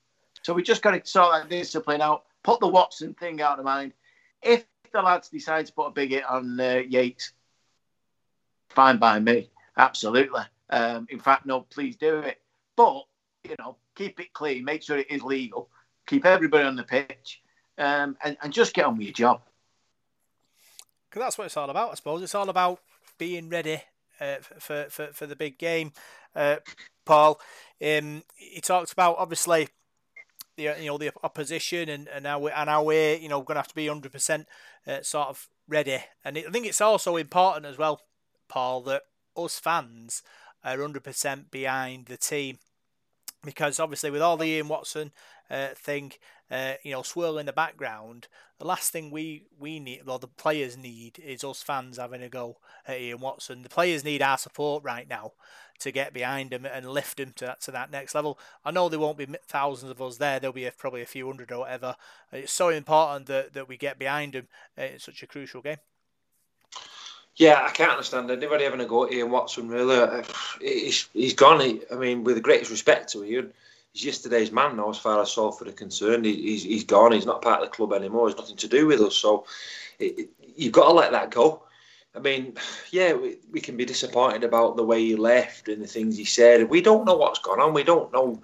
[0.49, 2.25] So we just got to sort that discipline out.
[2.43, 3.93] Put the Watson thing out of mind.
[4.43, 7.35] If the lads decide to put a big hit on uh, Yates,
[8.71, 9.51] fine by me.
[9.77, 10.41] Absolutely.
[10.71, 12.41] Um, in fact, no, please do it.
[12.77, 13.03] But,
[13.45, 15.69] you know, keep it clean, make sure it is legal,
[16.07, 17.43] keep everybody on the pitch,
[17.77, 19.43] um, and, and just get on with your job.
[21.11, 22.23] Because that's what it's all about, I suppose.
[22.23, 22.81] It's all about
[23.19, 23.83] being ready
[24.19, 25.93] uh, for, for, for the big game.
[26.35, 26.57] Uh,
[27.05, 27.39] Paul,
[27.83, 29.69] um, he talked about obviously
[30.59, 33.61] the you know the opposition and and our and our way you know going to
[33.61, 34.47] have to be hundred uh, percent
[35.03, 35.99] sort of ready.
[36.25, 38.03] And it, I think it's also important as well,
[38.49, 39.03] Paul, that
[39.37, 40.23] us fans
[40.63, 42.59] are hundred percent behind the team
[43.45, 45.13] because obviously with all the Ian Watson
[45.51, 46.13] uh, thing,
[46.51, 50.27] uh, you know, swirling in the background, the last thing we we need, well, the
[50.27, 53.63] players need, is us fans having a go at Ian Watson.
[53.63, 55.33] The players need our support right now
[55.81, 58.39] to get behind him and lift him to that, to that next level.
[58.65, 60.41] I know there won't be thousands of us there.
[60.41, 61.95] There'll be a, probably a few hundred or whatever.
[62.33, 65.77] It's so important that, that we get behind him in such a crucial game.
[67.39, 69.69] Yeah, I can't understand anybody having a go at Ian Watson.
[69.69, 70.25] Really, uh,
[70.61, 71.61] he's, he's gone.
[71.61, 73.53] He, I mean, with the greatest respect to Ian,
[73.93, 76.25] he's yesterday's man now, as far as Salford are concerned.
[76.25, 77.13] He, he's he's gone.
[77.13, 78.29] He's not part of the club anymore.
[78.29, 79.15] He's nothing to do with us.
[79.15, 79.47] So
[80.01, 81.63] it, you've got to let that go.
[82.17, 82.55] I mean,
[82.91, 86.25] yeah, we, we, can be disappointed about the way he left and the things he
[86.25, 86.69] said.
[86.69, 87.73] We don't know what's gone on.
[87.73, 88.43] We don't know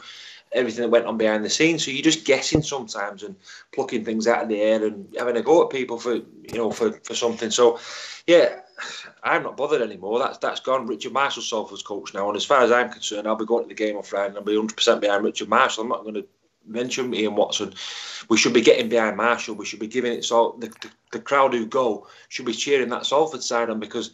[0.55, 1.85] everything that went on behind the scenes.
[1.85, 3.37] So you're just guessing sometimes and
[3.73, 6.71] plucking things out of the air and having a go at people for you know
[6.71, 7.51] for, for something.
[7.51, 7.79] So
[8.27, 8.61] yeah,
[9.23, 10.19] I'm not bothered anymore.
[10.19, 10.87] That's that's gone.
[10.87, 13.69] Richard Marshall Salford's coach now, and as far as I'm concerned, I'll be going to
[13.69, 15.83] the game on Friday and I'll be 100 percent behind Richard Marshall.
[15.83, 16.27] I'm not going to
[16.67, 17.75] mention Ian Watson.
[18.29, 19.55] We should be getting behind Marshall.
[19.55, 22.89] We should be giving it so the, the, the crowd who go should be cheering
[22.89, 24.13] that Salford side on because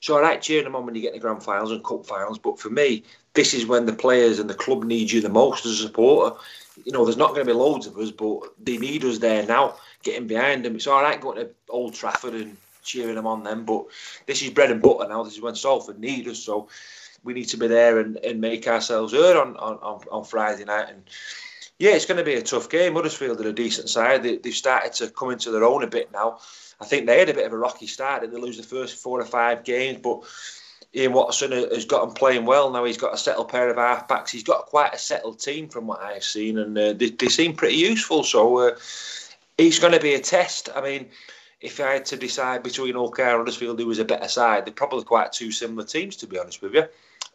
[0.00, 2.38] it's like cheering them on when you get the grand finals and cup finals.
[2.38, 5.66] But for me, this is when the players and the club need you the most
[5.66, 6.36] as a supporter.
[6.84, 9.44] You know, there's not going to be loads of us, but they need us there
[9.44, 10.74] now, getting behind them.
[10.74, 13.84] It's all right going to Old Trafford and cheering them on them, but
[14.26, 15.22] this is bread and butter now.
[15.22, 16.38] This is when Salford need us.
[16.38, 16.68] So
[17.22, 20.88] we need to be there and, and make ourselves heard on, on, on Friday night.
[20.88, 21.02] And
[21.78, 22.94] yeah, it's going to be a tough game.
[22.94, 24.22] Huddersfield are a decent side.
[24.22, 26.38] They, have started to come into their own a bit now.
[26.80, 28.22] I think they had a bit of a rocky start.
[28.22, 30.22] They lose the first four or five games, but
[30.94, 32.84] Ian Watson has got them playing well now.
[32.84, 34.30] He's got a settled pair of halfbacks.
[34.30, 37.54] He's got quite a settled team from what I've seen, and uh, they, they, seem
[37.54, 38.24] pretty useful.
[38.24, 38.76] So uh,
[39.58, 40.70] he's going to be a test.
[40.74, 41.08] I mean,
[41.60, 44.64] if I had to decide between Hull KR and Huddersfield who was a better side,
[44.64, 46.84] they're probably quite two similar teams, to be honest with you.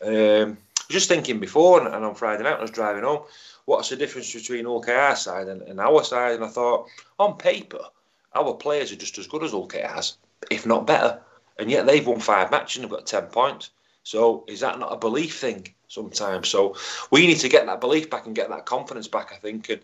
[0.02, 0.58] Um,
[0.90, 3.24] just thinking before, and, and on Friday night, I was driving home
[3.66, 6.36] what's the difference between Hull KR side and, and our side?
[6.36, 6.88] And I thought,
[7.20, 7.80] on paper,
[8.36, 10.18] our players are just as good as Hull KR's,
[10.52, 11.22] if not better.
[11.58, 13.72] And yet they've won five matches and they've got 10 points.
[14.04, 16.50] So is that not a belief thing sometimes?
[16.50, 16.76] So
[17.12, 19.70] we need to get that belief back and get that confidence back, I think.
[19.70, 19.82] And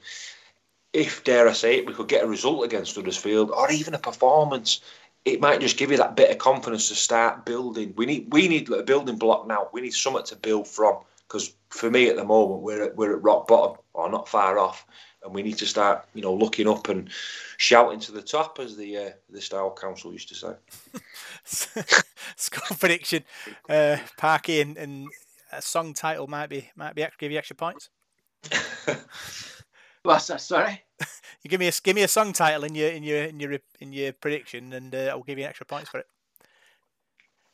[0.93, 3.99] if, dare I say it, we could get a result against Huddersfield or even a
[3.99, 4.81] performance,
[5.25, 7.93] it might just give you that bit of confidence to start building.
[7.95, 9.69] We need we need a building block now.
[9.71, 10.97] We need something to build from
[11.27, 14.57] because for me at the moment we're at, we're at rock bottom or not far
[14.57, 14.85] off,
[15.23, 17.09] and we need to start you know looking up and
[17.57, 20.53] shouting to the top, as the uh, the Style Council used to say.
[22.35, 23.23] Score prediction,
[23.69, 25.07] uh, Parky, and, and
[25.51, 27.89] a song title might be might be give you extra points.
[30.03, 30.41] What's that?
[30.41, 30.83] Sorry.
[31.43, 33.59] you give me a give me a song title in your in your in your
[33.79, 36.07] in your prediction, and uh, I'll give you extra points for it.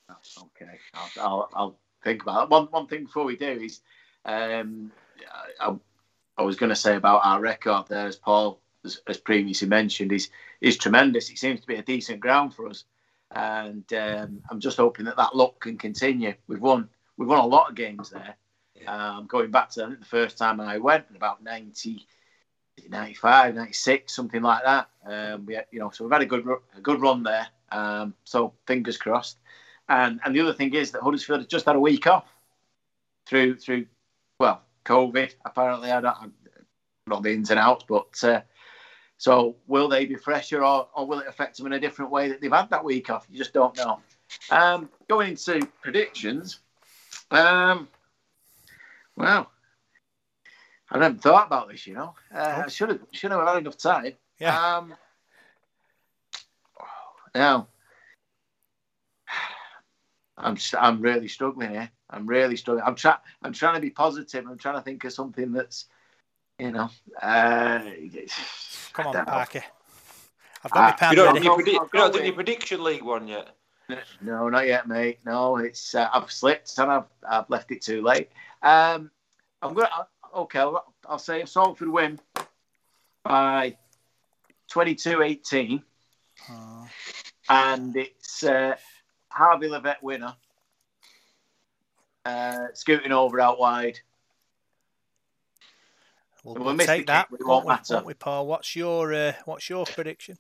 [0.10, 2.50] Okay, I'll, I'll, I'll think about it.
[2.50, 3.82] One one thing before we do is,
[4.24, 4.92] um,
[5.60, 5.76] I,
[6.38, 10.12] I was going to say about our record there, as Paul has, as previously mentioned,
[10.12, 10.30] is
[10.62, 11.30] is tremendous.
[11.30, 12.86] It seems to be a decent ground for us,
[13.32, 16.34] and um, I'm just hoping that that luck can continue.
[16.48, 18.36] We've won we've won a lot of games there.
[18.86, 22.06] Um, going back to the first time I went, about 90,
[22.88, 24.90] 95, 96, something like that.
[25.06, 27.48] Um, we, you know, so we've had a good a good run there.
[27.72, 29.40] Um, so fingers crossed.
[29.90, 32.26] And and the other thing is that Huddersfield has just had a week off
[33.26, 33.88] through through
[34.88, 35.34] COVID.
[35.46, 36.28] Apparently, I don't, I
[37.08, 38.42] not the ins and outs, but uh,
[39.18, 42.30] so will they be fresher or, or will it affect them in a different way
[42.30, 43.26] that they've had that week off?
[43.30, 44.00] You just don't know.
[44.52, 46.60] Um, going into predictions,
[47.32, 47.88] um,
[49.16, 49.50] well,
[50.92, 52.14] I never thought about this, you know.
[52.34, 54.14] Uh, I should have should have had enough time.
[54.40, 54.78] Yeah.
[54.78, 54.94] Um,
[57.34, 57.68] now,
[60.38, 61.90] I'm I'm really struggling here.
[62.10, 62.86] I'm really struggling.
[62.86, 63.18] I'm trying.
[63.42, 64.46] I'm trying to be positive.
[64.48, 65.86] I'm trying to think of something that's,
[66.60, 66.90] you know.
[67.22, 67.82] Uh,
[68.94, 69.62] Come on, Parky.
[70.64, 71.40] I've Ah, got my pen You don't ready.
[71.40, 73.50] do your, I'll predi- you don't do your prediction league one yet.
[74.22, 75.20] No, not yet, mate.
[75.26, 78.30] No, it's uh, I've slipped and I've I've left it too late.
[78.62, 79.10] Um,
[79.62, 79.90] I'm gonna
[80.36, 80.60] okay.
[80.60, 82.20] I'll, I'll say Salford win
[83.24, 83.78] by
[84.72, 85.82] 22-18,
[86.50, 86.88] Oh,
[87.50, 88.76] and it's uh,
[89.38, 90.36] Harvey Livett winner,
[92.26, 94.00] uh, scooting over out wide.
[96.44, 97.30] we'll, We'll we'll take that.
[97.30, 97.94] kick, but it won't we, matter.
[97.94, 98.48] won't we, Paul?
[98.48, 100.38] What's your uh, what's your prediction?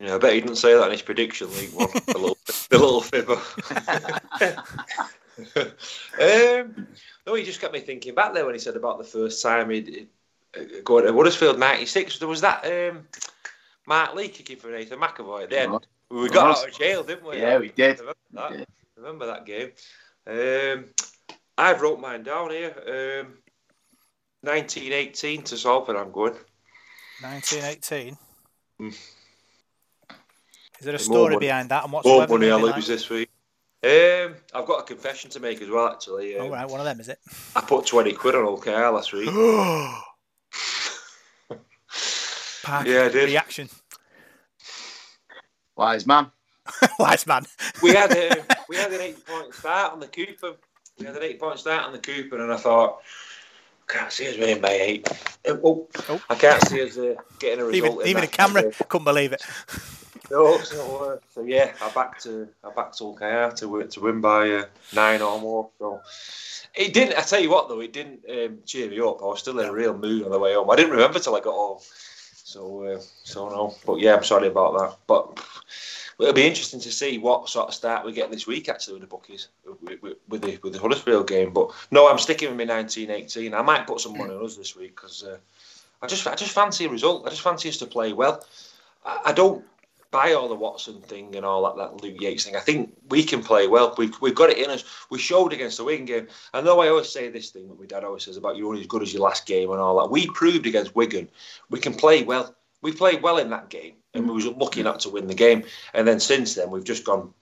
[0.00, 1.88] Yeah, I bet he didn't say that in his prediction league one.
[2.06, 2.38] the little,
[2.70, 3.34] the little fibber.
[6.20, 6.86] um,
[7.26, 9.70] no, he just got me thinking back there when he said about the first time
[9.70, 10.08] he'd
[10.56, 12.20] uh, go to Huddersfield '96.
[12.20, 13.06] There was that um,
[13.86, 15.86] Mark Lee kicking for Nathan McAvoy at the end.
[16.10, 17.38] We got out of jail, didn't we?
[17.38, 17.98] Yeah, we did.
[17.98, 18.66] Remember that, We did.
[18.96, 19.70] Remember that game?
[20.26, 20.84] Um,
[21.56, 22.74] I wrote mine down here.
[23.24, 23.34] Um,
[24.42, 25.96] 1918 to Salford.
[25.96, 26.34] I'm going.
[27.20, 28.16] 1918.
[28.78, 28.88] Hmm.
[28.88, 28.96] Is
[30.86, 31.84] there a story money- behind that?
[31.84, 32.84] And what's More the money I gonna lose like?
[32.86, 33.28] this week.
[33.82, 35.88] Um, I've got a confession to make as well.
[35.88, 37.18] Actually, um, Oh, right, one of them is it?
[37.54, 39.28] I put 20 quid on Hull KR last week.
[42.62, 43.28] Parky, Yeah, I did.
[43.28, 43.68] Reaction.
[45.78, 46.26] Wise man.
[46.98, 47.46] Wise man.
[47.82, 50.54] we had a, we had an eight point start on the Cooper.
[50.98, 53.00] We had an eight point start on the Cooper, and I thought,
[53.88, 55.08] I can't see us winning by eight.
[55.48, 56.20] Uh, Oh, Oh.
[56.28, 57.74] I can't see us uh, getting a result.
[57.76, 58.72] even in even a camera game.
[58.88, 59.42] couldn't believe it.
[60.30, 64.00] No, so, uh, so yeah, I backed to I backed Hull KR to win to
[64.00, 64.64] win by uh,
[64.94, 65.70] nine or more.
[65.78, 66.02] So
[66.74, 67.16] it didn't.
[67.16, 69.22] I tell you what though, it didn't um, cheer me up.
[69.22, 70.68] I was still in a real mood on the way home.
[70.68, 71.78] I didn't remember till I got home.
[72.48, 74.96] So uh, so no, but yeah, I'm sorry about that.
[75.06, 75.38] But
[76.18, 79.02] it'll be interesting to see what sort of start we get this week actually with
[79.02, 79.48] the bookies
[79.82, 81.52] with, with, with the with the Huddersfield game.
[81.52, 83.52] But no, I'm sticking with my 1918.
[83.52, 85.36] I might put some money on us this week because uh,
[86.00, 87.26] I just I just fancy a result.
[87.26, 88.42] I just fancy us to play well.
[89.04, 89.62] I, I don't
[90.10, 92.56] buy all the Watson thing and all that, that Luke Yates thing.
[92.56, 93.94] I think we can play well.
[93.98, 94.84] We've, we've got it in us.
[95.10, 96.28] We showed against the Wigan game.
[96.54, 98.80] I know I always say this thing that my dad always says about you're only
[98.80, 100.10] as good as your last game and all that.
[100.10, 101.28] We proved against Wigan
[101.70, 102.54] we can play well.
[102.80, 105.64] We played well in that game and we was lucky not to win the game.
[105.94, 107.34] And then since then, we've just gone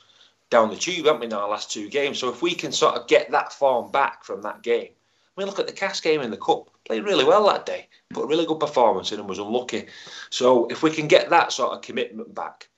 [0.51, 2.19] down the tube, haven't we, in our last two games?
[2.19, 4.91] So if we can sort of get that form back from that game,
[5.41, 6.71] mean, look at the Cass game in the Cup.
[6.85, 7.89] Played really well that day.
[8.11, 9.87] Put a really good performance in and was unlucky.
[10.31, 12.69] So if we can get that sort of commitment back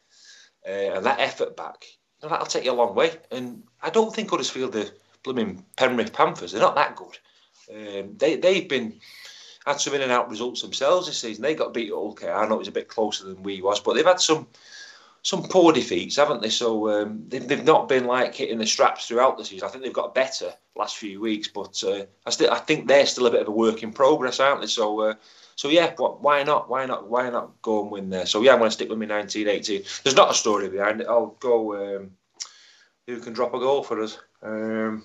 [0.66, 1.84] uh, and that effort back,
[2.20, 3.12] you know, that'll take you a long way.
[3.30, 4.90] And I don't think Huddersfield are
[5.22, 6.52] blooming Penrith Panthers.
[6.52, 7.18] They're not that good.
[7.70, 8.98] Um, they, they've been
[9.66, 11.42] had some in and out results themselves this season.
[11.42, 12.30] They got beat at okay.
[12.30, 14.46] I know it was a bit closer than we was, but they've had some
[15.22, 16.48] some poor defeats, haven't they?
[16.48, 19.66] So um, they've, they've not been like hitting the straps throughout the season.
[19.66, 23.06] I think they've got better last few weeks, but uh, I still I think they're
[23.06, 24.66] still a bit of a work in progress, aren't they?
[24.66, 25.14] So uh,
[25.56, 26.70] so yeah, why not?
[26.70, 27.08] Why not?
[27.08, 28.26] Why not go and win there?
[28.26, 29.84] So yeah, I'm going to stick with me 1918.
[30.04, 31.06] There's not a story behind it.
[31.08, 31.96] I'll go.
[31.96, 32.10] Um,
[33.06, 34.18] who can drop a goal for us?
[34.42, 35.04] Um,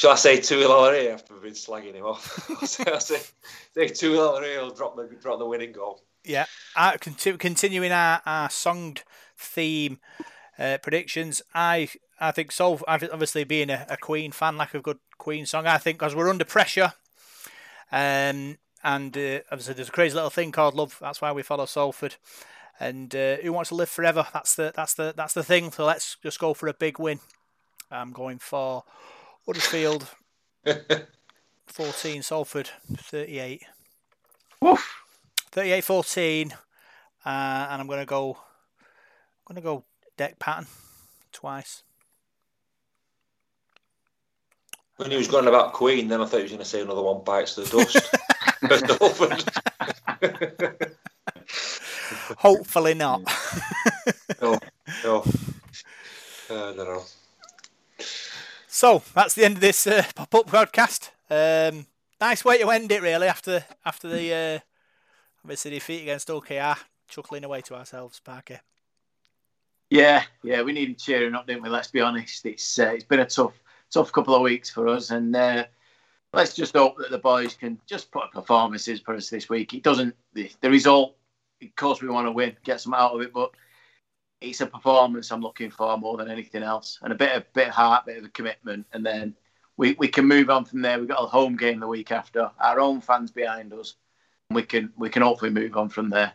[0.00, 2.48] Shall I say two Larry after we've been slagging him off?
[2.62, 3.20] I'll say, I'll say,
[3.74, 6.02] say two Larry will drop the drop the winning goal.
[6.24, 6.46] Yeah,
[6.76, 9.02] uh, conti- continuing our, our songed
[9.38, 10.00] theme
[10.58, 11.88] uh, predictions, I
[12.20, 12.80] I think so.
[12.86, 16.28] Obviously, being a, a Queen fan, like a good Queen song, I think because we're
[16.28, 16.92] under pressure,
[17.90, 20.98] um, and uh, obviously there's a crazy little thing called love.
[21.00, 22.16] That's why we follow Salford,
[22.78, 24.26] and uh, who wants to live forever?
[24.34, 25.70] That's the that's the that's the thing.
[25.72, 27.20] So let's just go for a big win.
[27.90, 28.84] I'm going for
[29.46, 30.06] Huddersfield
[31.66, 33.62] 14, Salford 38.
[34.60, 34.99] Woof.
[35.52, 36.56] 38 14 uh,
[37.24, 38.38] and I'm going to go
[39.48, 39.84] I'm going to go
[40.16, 40.66] Dec Patton
[41.32, 41.82] twice
[44.96, 47.00] When he was going about Queen, then I thought he was going to say another
[47.00, 48.14] one bites the dust.
[52.36, 53.22] hopefully not
[54.42, 54.58] no,
[55.04, 55.24] no.
[56.50, 57.02] Uh, I don't know.
[58.68, 61.86] so that's the end of this uh, pop-up podcast um,
[62.20, 64.58] nice way to end it really after after the uh,
[65.44, 68.60] obviously defeat against Hull KR chuckling away to ourselves Parker
[69.90, 71.68] Yeah, yeah, we needed cheering up, didn't we?
[71.68, 72.46] Let's be honest.
[72.46, 73.54] It's uh, it's been a tough,
[73.90, 75.64] tough couple of weeks for us, and uh,
[76.32, 79.74] let's just hope that the boys can just put performances for us this week.
[79.74, 81.16] It doesn't the, the result.
[81.62, 83.50] Of course, we want to win, get some out of it, but
[84.40, 87.68] it's a performance I'm looking for more than anything else, and a bit of bit
[87.68, 89.34] of heart, bit of a commitment, and then
[89.76, 90.98] we, we can move on from there.
[90.98, 92.50] We've got a home game the week after.
[92.60, 93.94] Our own fans behind us.
[94.50, 96.32] We can we can hopefully move on from there.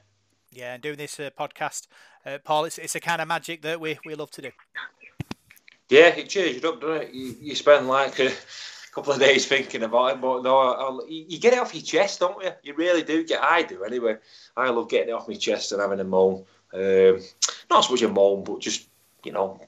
[0.52, 1.88] Yeah, and doing this uh, podcast,
[2.26, 4.52] uh, Paul, it's, it's a kind of magic that we, we love to do.
[5.90, 7.14] Yeah, it cheers you up, doesn't it?
[7.14, 8.32] You, you spend like a
[8.94, 12.22] couple of days thinking about it, but no, I'll, you get it off your chest,
[12.22, 12.52] don't you?
[12.64, 13.26] You really do.
[13.26, 14.16] Get I do anyway.
[14.56, 16.46] I love getting it off my chest and having a moan.
[16.74, 17.20] Um,
[17.70, 18.88] not so much a moan, but just
[19.24, 19.60] you know,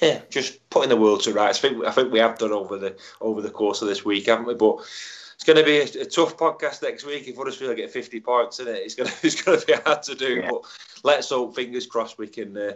[0.00, 1.58] yeah, just putting the world to rights.
[1.58, 4.26] I think I think we have done over the over the course of this week,
[4.26, 4.54] haven't we?
[4.54, 4.78] But
[5.42, 8.60] it's going to be a, a, tough podcast next week if Huddersfield get 50 points
[8.60, 8.76] in it.
[8.76, 10.48] It's going to, it's going to be hard to do, yeah.
[10.48, 10.62] but
[11.02, 12.56] let's hope, fingers crossed, we can.
[12.56, 12.74] Uh,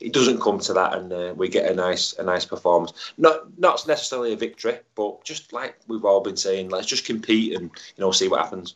[0.00, 3.12] it doesn't come to that, and uh, we get a nice, a nice performance.
[3.18, 7.54] Not, not necessarily a victory, but just like we've all been saying, let's just compete
[7.54, 8.74] and you know see what happens.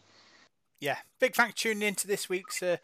[0.81, 2.77] Yeah, big thanks for tuning in to this week's uh,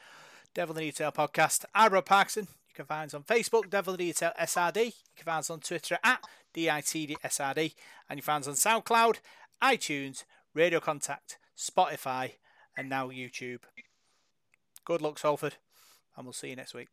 [0.54, 1.66] Devil in Detail podcast.
[1.72, 2.48] I'm Rob Parkinson.
[2.68, 4.86] You can find us on Facebook, Devil in Detail SRD.
[4.86, 7.74] You can find us on Twitter at DITDSRD,
[8.10, 9.18] and you can find us on SoundCloud,
[9.62, 10.24] iTunes,
[10.58, 12.32] Radio Contact, Spotify,
[12.76, 13.60] and now YouTube.
[14.84, 15.54] Good luck, Salford,
[16.16, 16.88] and we'll see you next week.